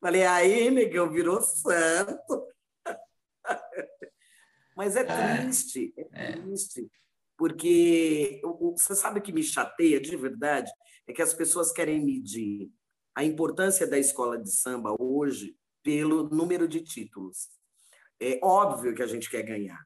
[0.00, 2.46] falei, aí, negão, virou santo.
[4.76, 6.90] Mas é, é triste, é, é triste.
[7.36, 8.40] Porque
[8.72, 10.70] você sabe o que me chateia de verdade?
[11.06, 12.70] É que as pessoas querem medir
[13.14, 15.56] a importância da escola de samba hoje
[15.86, 17.48] pelo número de títulos.
[18.20, 19.80] É óbvio que a gente quer ganhar,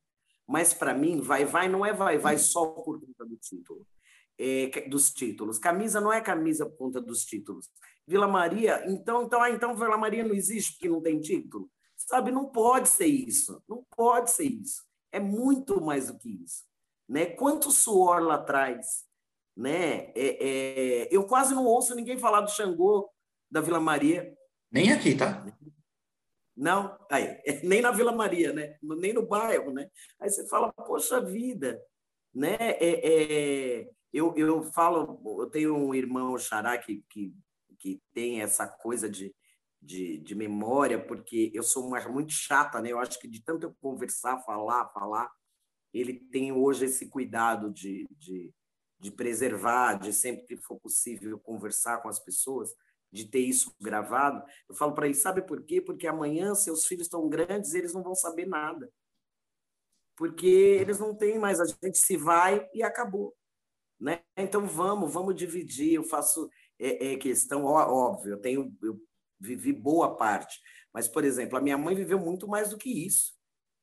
[0.48, 3.86] mas para mim, vai, vai não é vai, vai só por conta do título,
[4.38, 5.58] é, dos títulos.
[5.58, 7.68] Camisa não é camisa por conta dos títulos.
[8.06, 11.70] Vila Maria, então, então, ah, então Vila Maria não existe porque não tem título?
[11.98, 14.82] Sabe, não pode ser isso, não pode ser isso.
[15.12, 16.64] É muito mais do que isso.
[17.06, 17.26] Né?
[17.26, 19.04] Quanto suor lá atrás,
[19.54, 20.12] né?
[20.14, 23.10] É, é, eu quase não ouço ninguém falar do Xangô
[23.50, 24.34] da Vila Maria.
[24.72, 25.44] Nem aqui, tá?
[26.60, 28.76] Não, aí, nem na Vila Maria, né?
[28.82, 29.72] nem no bairro.
[29.72, 29.88] Né?
[30.20, 31.82] Aí você fala, poxa vida,
[32.34, 32.56] né?
[32.58, 37.34] É, é, eu, eu falo, eu tenho um irmão xará que, que,
[37.78, 39.34] que tem essa coisa de,
[39.80, 42.92] de, de memória, porque eu sou uma, muito chata, né?
[42.92, 45.32] Eu acho que de tanto eu conversar, falar, falar,
[45.94, 48.52] ele tem hoje esse cuidado de, de,
[48.98, 52.70] de preservar, de sempre que for possível conversar com as pessoas
[53.12, 55.80] de ter isso gravado, eu falo para ele, sabe por quê?
[55.80, 58.90] Porque amanhã seus filhos estão grandes, eles não vão saber nada.
[60.16, 63.34] Porque eles não têm mais, a gente se vai e acabou.
[63.98, 64.22] Né?
[64.36, 65.94] Então vamos, vamos dividir.
[65.94, 66.48] Eu faço
[66.78, 69.00] é, é questão, óbvio, eu tenho, eu
[69.38, 70.60] vivi boa parte,
[70.92, 73.34] mas, por exemplo, a minha mãe viveu muito mais do que isso.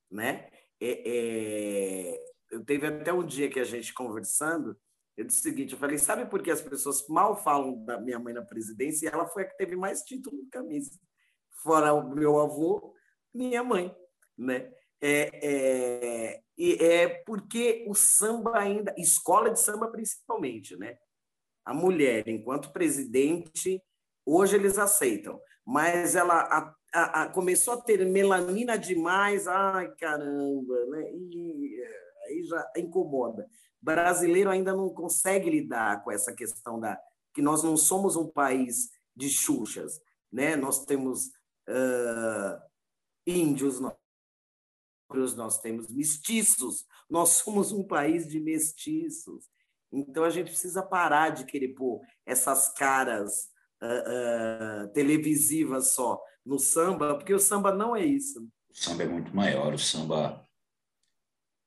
[0.10, 0.50] Né?
[0.80, 4.78] É, é, eu teve até um dia que a gente conversando,
[5.18, 8.20] eu disse o seguinte, eu falei, sabe por que as pessoas mal falam da minha
[8.20, 9.06] mãe na presidência?
[9.06, 10.92] E ela foi a que teve mais título de camisa.
[11.64, 12.94] Fora o meu avô,
[13.34, 13.94] minha mãe,
[14.38, 14.72] né?
[15.02, 20.96] É, é, é porque o samba ainda, escola de samba principalmente, né?
[21.66, 23.82] A mulher, enquanto presidente,
[24.24, 30.86] hoje eles aceitam, mas ela a, a, a, começou a ter melanina demais, ai caramba,
[30.86, 31.12] né?
[31.12, 31.84] E
[32.28, 33.48] aí já incomoda
[33.88, 37.00] brasileiro ainda não consegue lidar com essa questão da
[37.34, 40.58] que nós não somos um país de xuxas, né?
[40.58, 41.28] Nós temos
[41.70, 42.62] uh,
[43.26, 43.96] índios, nós
[45.38, 49.46] nós temos mestiços, nós somos um país de mestiços.
[49.90, 53.50] Então a gente precisa parar de querer pôr essas caras
[53.82, 58.46] uh, uh, televisivas só no samba, porque o samba não é isso.
[58.70, 60.46] O samba é muito maior, o samba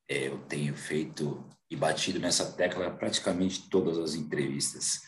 [0.06, 5.02] é, eu tenho feito e batido nessa tecla praticamente todas as entrevistas.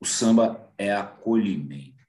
[0.00, 2.02] O samba é acolhimento.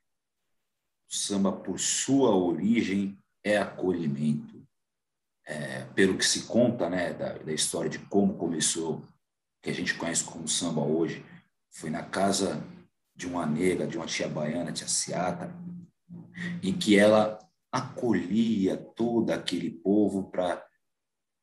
[1.10, 4.66] O samba, por sua origem, é acolhimento.
[5.45, 9.04] É, pelo que se conta né, da, da história de como começou,
[9.62, 11.26] que a gente conhece como samba hoje,
[11.72, 12.64] foi na casa
[13.16, 15.54] de uma nega, de uma tia baiana, tia Seata,
[16.64, 17.39] em que ela
[17.72, 20.64] acolhia todo aquele povo para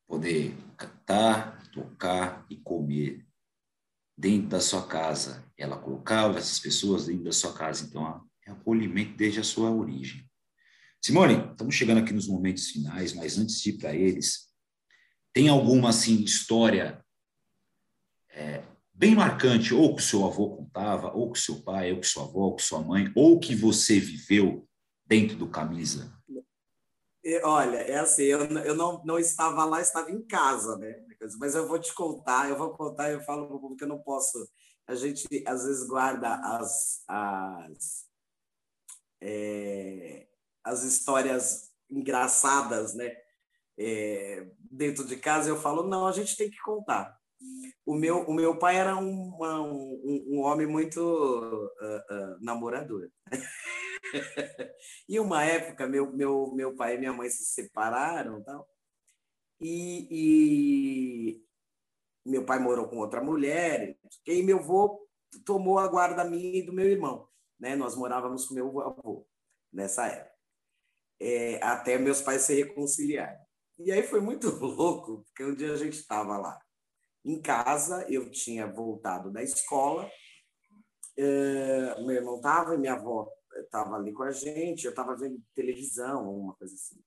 [0.07, 3.25] poder cantar, tocar e comer
[4.17, 5.45] dentro da sua casa.
[5.57, 7.85] Ela colocava essas pessoas dentro da sua casa.
[7.85, 10.27] Então, é acolhimento desde a sua origem.
[11.03, 14.47] Simone, estamos chegando aqui nos momentos finais, mas antes de ir para eles,
[15.33, 17.03] tem alguma assim história
[18.29, 18.63] é,
[18.93, 22.23] bem marcante, ou que o seu avô contava, ou que seu pai, ou que sua
[22.23, 24.67] avó, ou que sua mãe, ou que você viveu
[25.05, 26.11] dentro do camisa?
[27.43, 31.06] Olha, é assim, eu, eu não, não estava lá, estava em casa, né?
[31.39, 34.01] Mas eu vou te contar, eu vou contar, eu falo para o público eu não
[34.01, 34.47] posso.
[34.87, 38.05] A gente às vezes guarda as, as,
[39.21, 40.27] é,
[40.63, 43.15] as histórias engraçadas, né?
[43.79, 47.17] É, dentro de casa, eu falo, não, a gente tem que contar.
[47.85, 53.09] O meu, o meu pai era um, um, um homem muito uh, uh, namorador.
[55.07, 58.67] e uma época, meu, meu, meu pai e minha mãe se separaram tal,
[59.59, 61.45] e, e
[62.25, 65.07] meu pai morou com outra mulher, e meu avô
[65.45, 67.27] tomou a guarda minha e do meu irmão.
[67.59, 67.75] Né?
[67.75, 69.27] Nós morávamos com meu avô
[69.71, 70.35] nessa época,
[71.19, 73.39] é, até meus pais se reconciliarem.
[73.79, 76.59] E aí foi muito louco, porque um dia a gente estava lá
[77.25, 80.09] em casa, eu tinha voltado da escola,
[81.17, 85.41] é, meu irmão estava e minha avó estava ali com a gente, eu estava vendo
[85.53, 87.01] televisão, uma coisa assim.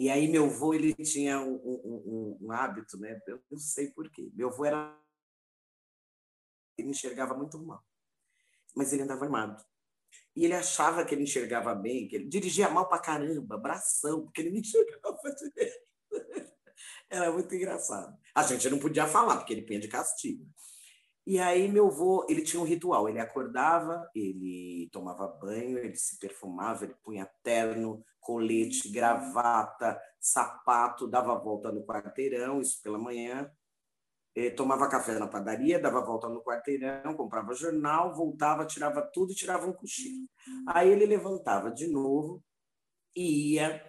[0.00, 3.20] E aí meu avô, ele tinha um, um, um, hábito, né?
[3.26, 4.30] Eu não sei porquê.
[4.32, 4.98] Meu avô era...
[6.78, 7.84] Ele enxergava muito mal.
[8.74, 9.62] Mas ele andava armado.
[10.34, 14.40] E ele achava que ele enxergava bem, que ele dirigia mal pra caramba, bração, porque
[14.40, 15.90] ele não enxergava direito.
[17.10, 18.18] Era muito engraçado.
[18.34, 20.48] A gente não podia falar, porque ele punha de castigo.
[21.26, 26.18] E aí meu avô, ele tinha um ritual, ele acordava, ele tomava banho, ele se
[26.18, 33.50] perfumava, ele punha terno, colete, gravata, sapato, dava volta no quarteirão, isso pela manhã,
[34.34, 39.34] eh, tomava café na padaria, dava volta no quarteirão, comprava jornal, voltava, tirava tudo e
[39.34, 40.28] tirava um cochilo.
[40.68, 42.42] Aí ele levantava de novo
[43.14, 43.84] e ia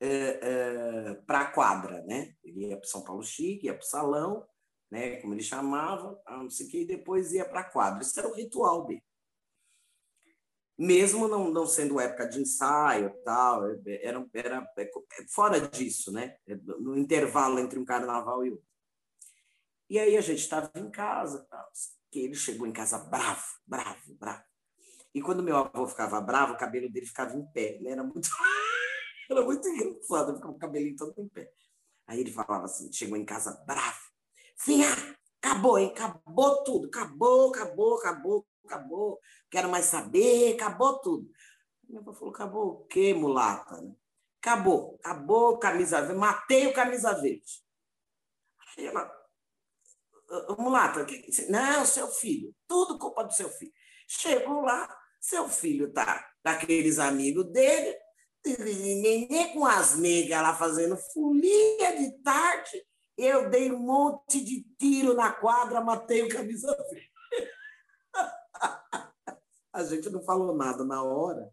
[0.00, 2.34] eh, eh, para a quadra, né?
[2.44, 4.46] Ele ia para São Paulo Chique, ia para o salão,
[4.90, 8.02] né, como ele chamava, não sei o que, e depois ia para a quadra.
[8.02, 9.02] Isso era o ritual dele.
[10.78, 14.90] Mesmo não, não sendo época de ensaio tal, era, era é,
[15.28, 16.36] fora disso, né?
[16.78, 18.66] No intervalo entre um carnaval e outro.
[19.88, 21.46] E aí a gente estava em casa,
[22.10, 24.44] que ele chegou em casa bravo, bravo, bravo.
[25.14, 27.76] E quando meu avô ficava bravo, o cabelo dele ficava em pé.
[27.76, 28.28] Ele era muito,
[29.30, 31.50] era muito engraçado, ficava o cabelinho todo em pé.
[32.06, 34.05] Aí ele falava assim, chegou em casa bravo,
[34.56, 34.88] Finha,
[35.42, 35.92] acabou, hein?
[35.94, 36.86] Acabou tudo.
[36.88, 39.20] Acabou, acabou, acabou, acabou.
[39.50, 41.30] Quero mais saber, acabou tudo.
[41.88, 43.80] Minha avó falou, acabou o quê, mulata?
[44.40, 47.64] Acabou, acabou camisa verde, matei o camisa verde.
[48.76, 49.10] Aí ela,
[50.58, 51.06] mulata,
[51.48, 53.72] não, seu filho, tudo culpa do seu filho.
[54.08, 54.88] Chegou lá,
[55.20, 57.96] seu filho tá daqueles amigos dele,
[59.52, 62.86] com as negas lá fazendo folia de tarde,
[63.16, 67.10] eu dei um monte de tiro na quadra, matei o camisa verde.
[69.72, 71.50] A gente não falou nada na hora.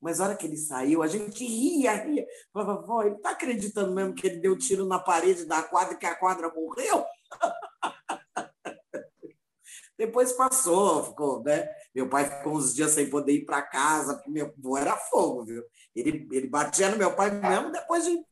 [0.00, 2.26] Mas na hora que ele saiu, a gente ria, ria.
[2.52, 5.98] Falava, vó, ele está acreditando mesmo que ele deu tiro na parede da quadra e
[5.98, 7.04] que a quadra morreu?
[9.98, 11.66] Depois passou, ficou, né?
[11.94, 15.44] Meu pai ficou uns dias sem poder ir para casa, porque meu avô era fogo,
[15.44, 15.64] viu?
[15.94, 18.22] Ele, ele batia no meu pai mesmo depois de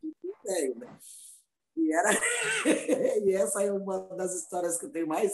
[0.44, 0.98] velho, né?
[1.76, 2.10] E, era...
[3.24, 5.32] e essa é uma das histórias que eu tenho mais.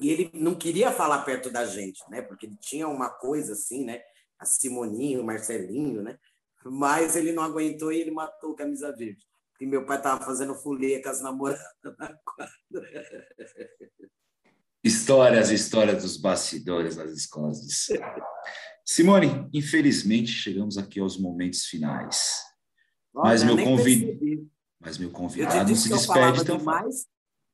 [0.00, 2.22] E ele não queria falar perto da gente, né?
[2.22, 4.00] Porque ele tinha uma coisa assim, né?
[4.38, 6.18] A Simoninho, o Marcelinho, né?
[6.64, 9.24] Mas ele não aguentou e ele matou o Camisa Verde.
[9.60, 11.62] E meu pai estava fazendo folia com as namoradas
[11.98, 12.52] na quadra.
[14.82, 18.26] Histórias, histórias dos bastidores das escolas de samba.
[18.82, 22.40] Simone, infelizmente chegamos aqui aos momentos finais.
[23.12, 24.48] Mas meu, convid...
[24.80, 27.06] Mas meu convidado não se despede tão fácil.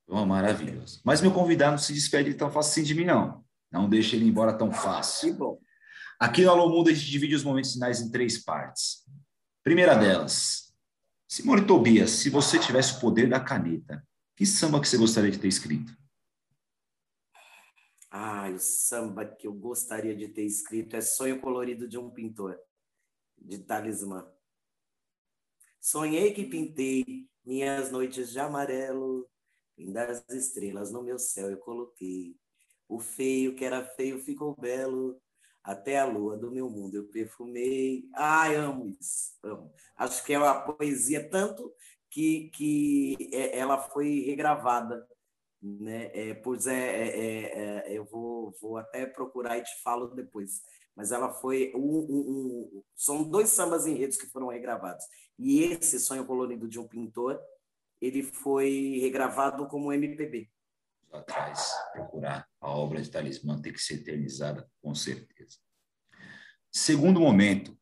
[0.07, 1.01] Oh, maravilhoso.
[1.03, 3.43] Mas meu convidado não se despede tão fácil assim de mim, não.
[3.69, 5.29] Não deixe ele embora tão fácil.
[5.29, 5.59] Que bom.
[6.17, 9.05] Aqui no Alô Mundo a gente divide os momentos finais em três partes.
[9.63, 10.73] Primeira delas,
[11.27, 14.01] Simone Tobias, se você tivesse o poder da caneta,
[14.35, 15.91] que samba que você gostaria de ter escrito?
[18.09, 22.57] Ah, o samba que eu gostaria de ter escrito é Sonho Colorido de um Pintor,
[23.37, 24.25] de Talismã.
[25.87, 29.25] Sonhei que pintei minhas noites de amarelo,
[29.77, 32.35] das estrelas no meu céu eu coloquei.
[32.89, 35.17] O feio que era feio ficou belo,
[35.63, 38.03] até a lua do meu mundo eu perfumei.
[38.13, 39.37] Ai, amo isso.
[39.41, 39.71] Amo.
[39.95, 41.73] Acho que é uma poesia tanto
[42.09, 45.07] que, que é, ela foi regravada.
[45.61, 46.11] Né?
[46.13, 50.61] É, pois é, é, é, é, eu vou, vou até procurar e te falo depois.
[50.97, 51.71] Mas ela foi.
[51.73, 55.05] Um, um, um, são dois sambas enredos que foram regravados.
[55.39, 57.39] E esse Sonho Colorido de um Pintor,
[58.01, 60.49] ele foi regravado como MPB
[61.11, 65.57] atrás, procurar a obra de Talismã tem que ser eternizada, com certeza.
[66.71, 67.77] Segundo momento,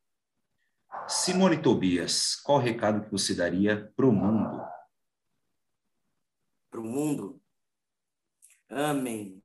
[1.07, 4.63] Simone Tobias, qual recado que você daria para o mundo?
[6.69, 7.41] Para o mundo?
[8.69, 9.43] Amém,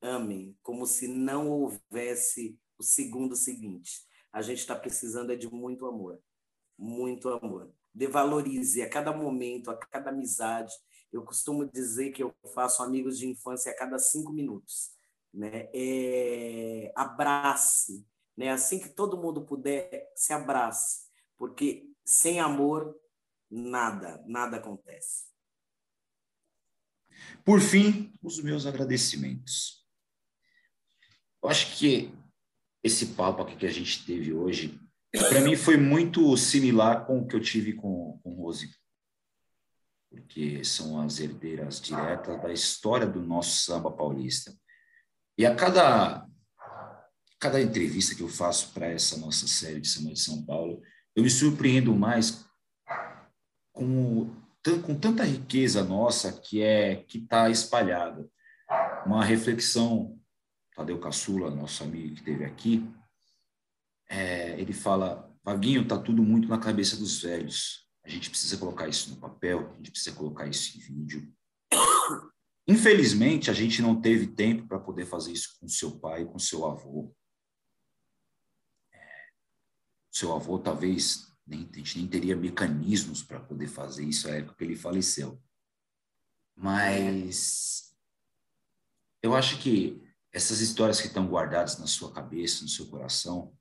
[0.00, 4.02] amém, como se não houvesse o segundo seguinte.
[4.32, 6.18] A gente está precisando é de muito amor,
[6.78, 7.70] muito amor.
[7.92, 10.72] Devalorize a cada momento, a cada amizade,
[11.12, 14.92] eu costumo dizer que eu faço amigos de infância a cada cinco minutos.
[15.32, 15.68] Né?
[15.74, 18.06] É, abrace,
[18.36, 18.50] né?
[18.50, 21.02] assim que todo mundo puder, se abrace,
[21.36, 22.96] porque sem amor,
[23.50, 25.28] nada, nada acontece.
[27.44, 29.84] Por fim, os meus agradecimentos.
[31.42, 32.12] Eu acho que
[32.82, 34.78] esse papo aqui que a gente teve hoje,
[35.12, 38.70] para mim foi muito similar com o que eu tive com, com Rose
[40.10, 44.52] porque são as herdeiras diretas da história do nosso samba paulista.
[45.38, 46.26] E a cada,
[47.38, 50.82] cada entrevista que eu faço para essa nossa série de samba de São Paulo,
[51.14, 52.44] eu me surpreendo mais
[53.72, 54.34] com,
[54.84, 58.28] com tanta riqueza nossa que é que está espalhada.
[59.06, 60.19] Uma reflexão,
[60.74, 62.84] Tadeu Caçula, nosso amigo que esteve aqui,
[64.08, 67.88] é, ele fala, Vaguinho, está tudo muito na cabeça dos velhos.
[68.04, 71.32] A gente precisa colocar isso no papel, a gente precisa colocar isso em vídeo.
[72.66, 76.66] Infelizmente, a gente não teve tempo para poder fazer isso com seu pai, com seu
[76.66, 77.14] avô.
[78.92, 79.28] É,
[80.10, 84.56] seu avô talvez nem, a gente nem teria mecanismos para poder fazer isso na época
[84.56, 85.42] que ele faleceu.
[86.56, 87.94] Mas
[89.22, 90.00] eu acho que
[90.32, 93.52] essas histórias que estão guardadas na sua cabeça, no seu coração,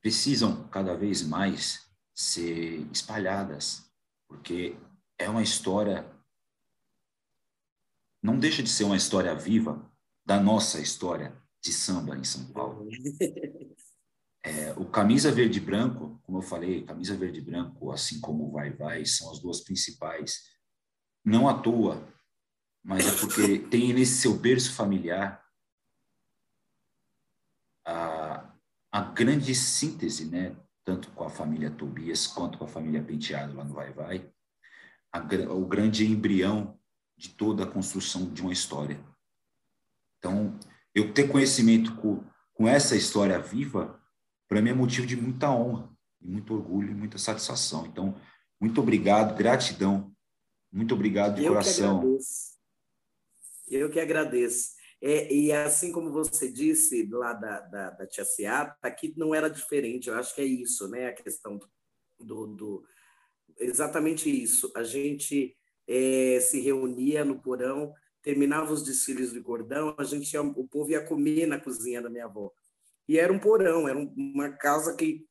[0.00, 3.90] precisam cada vez mais ser espalhadas,
[4.26, 4.76] porque
[5.18, 6.10] é uma história.
[8.22, 9.90] Não deixa de ser uma história viva
[10.24, 12.88] da nossa história de samba em São Paulo.
[14.48, 18.46] É, o camisa verde e branco, como eu falei, camisa verde e branco, assim como
[18.46, 20.44] o vai vai, são as duas principais.
[21.24, 22.06] Não à toa,
[22.86, 25.44] mas é porque tem nesse seu berço familiar
[27.84, 28.48] a,
[28.92, 33.64] a grande síntese, né, tanto com a família Tobias quanto com a família Penteado lá
[33.64, 34.30] no Vai Vai,
[35.12, 35.18] a,
[35.52, 36.78] o grande embrião
[37.16, 39.04] de toda a construção de uma história.
[40.18, 40.56] Então,
[40.94, 42.22] eu ter conhecimento com,
[42.54, 44.00] com essa história viva,
[44.46, 45.90] para mim é motivo de muita honra,
[46.20, 47.84] muito orgulho e muita satisfação.
[47.84, 48.14] Então,
[48.60, 50.14] muito obrigado, gratidão,
[50.70, 52.16] muito obrigado de eu coração.
[53.68, 54.76] Eu que agradeço.
[55.00, 59.48] É, e assim como você disse lá da, da, da Tia Seata, aqui não era
[59.48, 61.08] diferente, eu acho que é isso, né?
[61.08, 61.58] A questão
[62.18, 62.46] do.
[62.46, 62.84] do
[63.58, 64.72] exatamente isso.
[64.74, 65.56] A gente
[65.86, 70.90] é, se reunia no porão, terminava os desfiles de cordão, a gente ia, o povo
[70.90, 72.52] ia comer na cozinha da minha avó.
[73.08, 75.24] E era um porão, era uma casa que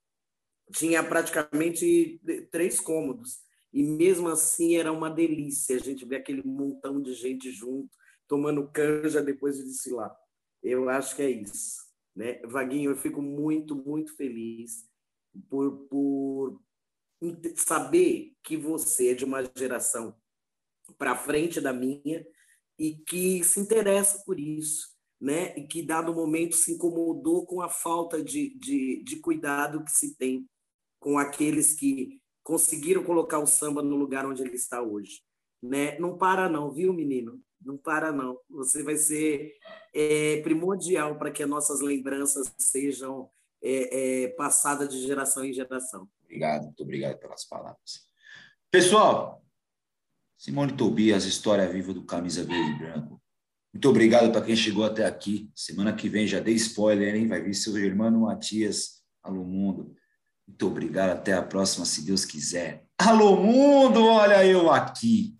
[0.72, 2.22] tinha praticamente
[2.52, 3.40] três cômodos.
[3.74, 7.90] E mesmo assim era uma delícia a gente ver aquele montão de gente junto
[8.28, 10.16] tomando canja depois de desfilar.
[10.62, 11.86] Eu acho que é isso.
[12.16, 12.42] Né?
[12.46, 14.88] Vaguinho, eu fico muito, muito feliz
[15.50, 16.62] por, por
[17.56, 20.16] saber que você é de uma geração
[20.98, 22.26] para frente da minha
[22.78, 25.58] e que se interessa por isso, né?
[25.58, 30.16] E que, dado momento, se incomodou com a falta de, de, de cuidado que se
[30.16, 30.48] tem
[31.00, 35.22] com aqueles que conseguiram colocar o samba no lugar onde ele está hoje.
[35.62, 35.98] Né?
[36.00, 37.42] Não para não, viu, menino?
[37.66, 38.38] Não para, não.
[38.50, 39.56] Você vai ser
[39.94, 43.30] é, primordial para que as nossas lembranças sejam
[43.62, 46.08] é, é, passadas de geração em geração.
[46.24, 48.06] Obrigado, muito obrigado pelas palavras.
[48.70, 49.44] Pessoal,
[50.38, 53.22] Simone Tobias, história viva do Camisa Verde e Branco.
[53.74, 55.50] Muito obrigado para quem chegou até aqui.
[55.56, 57.28] Semana que vem já dei spoiler, hein?
[57.28, 59.02] Vai vir seu irmão Matias.
[59.24, 59.96] Alô, mundo.
[60.48, 61.10] Muito obrigado.
[61.12, 62.86] Até a próxima, se Deus quiser.
[62.98, 64.06] Alô, mundo!
[64.06, 65.36] Olha eu aqui.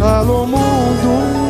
[0.00, 1.47] Alô, mundo!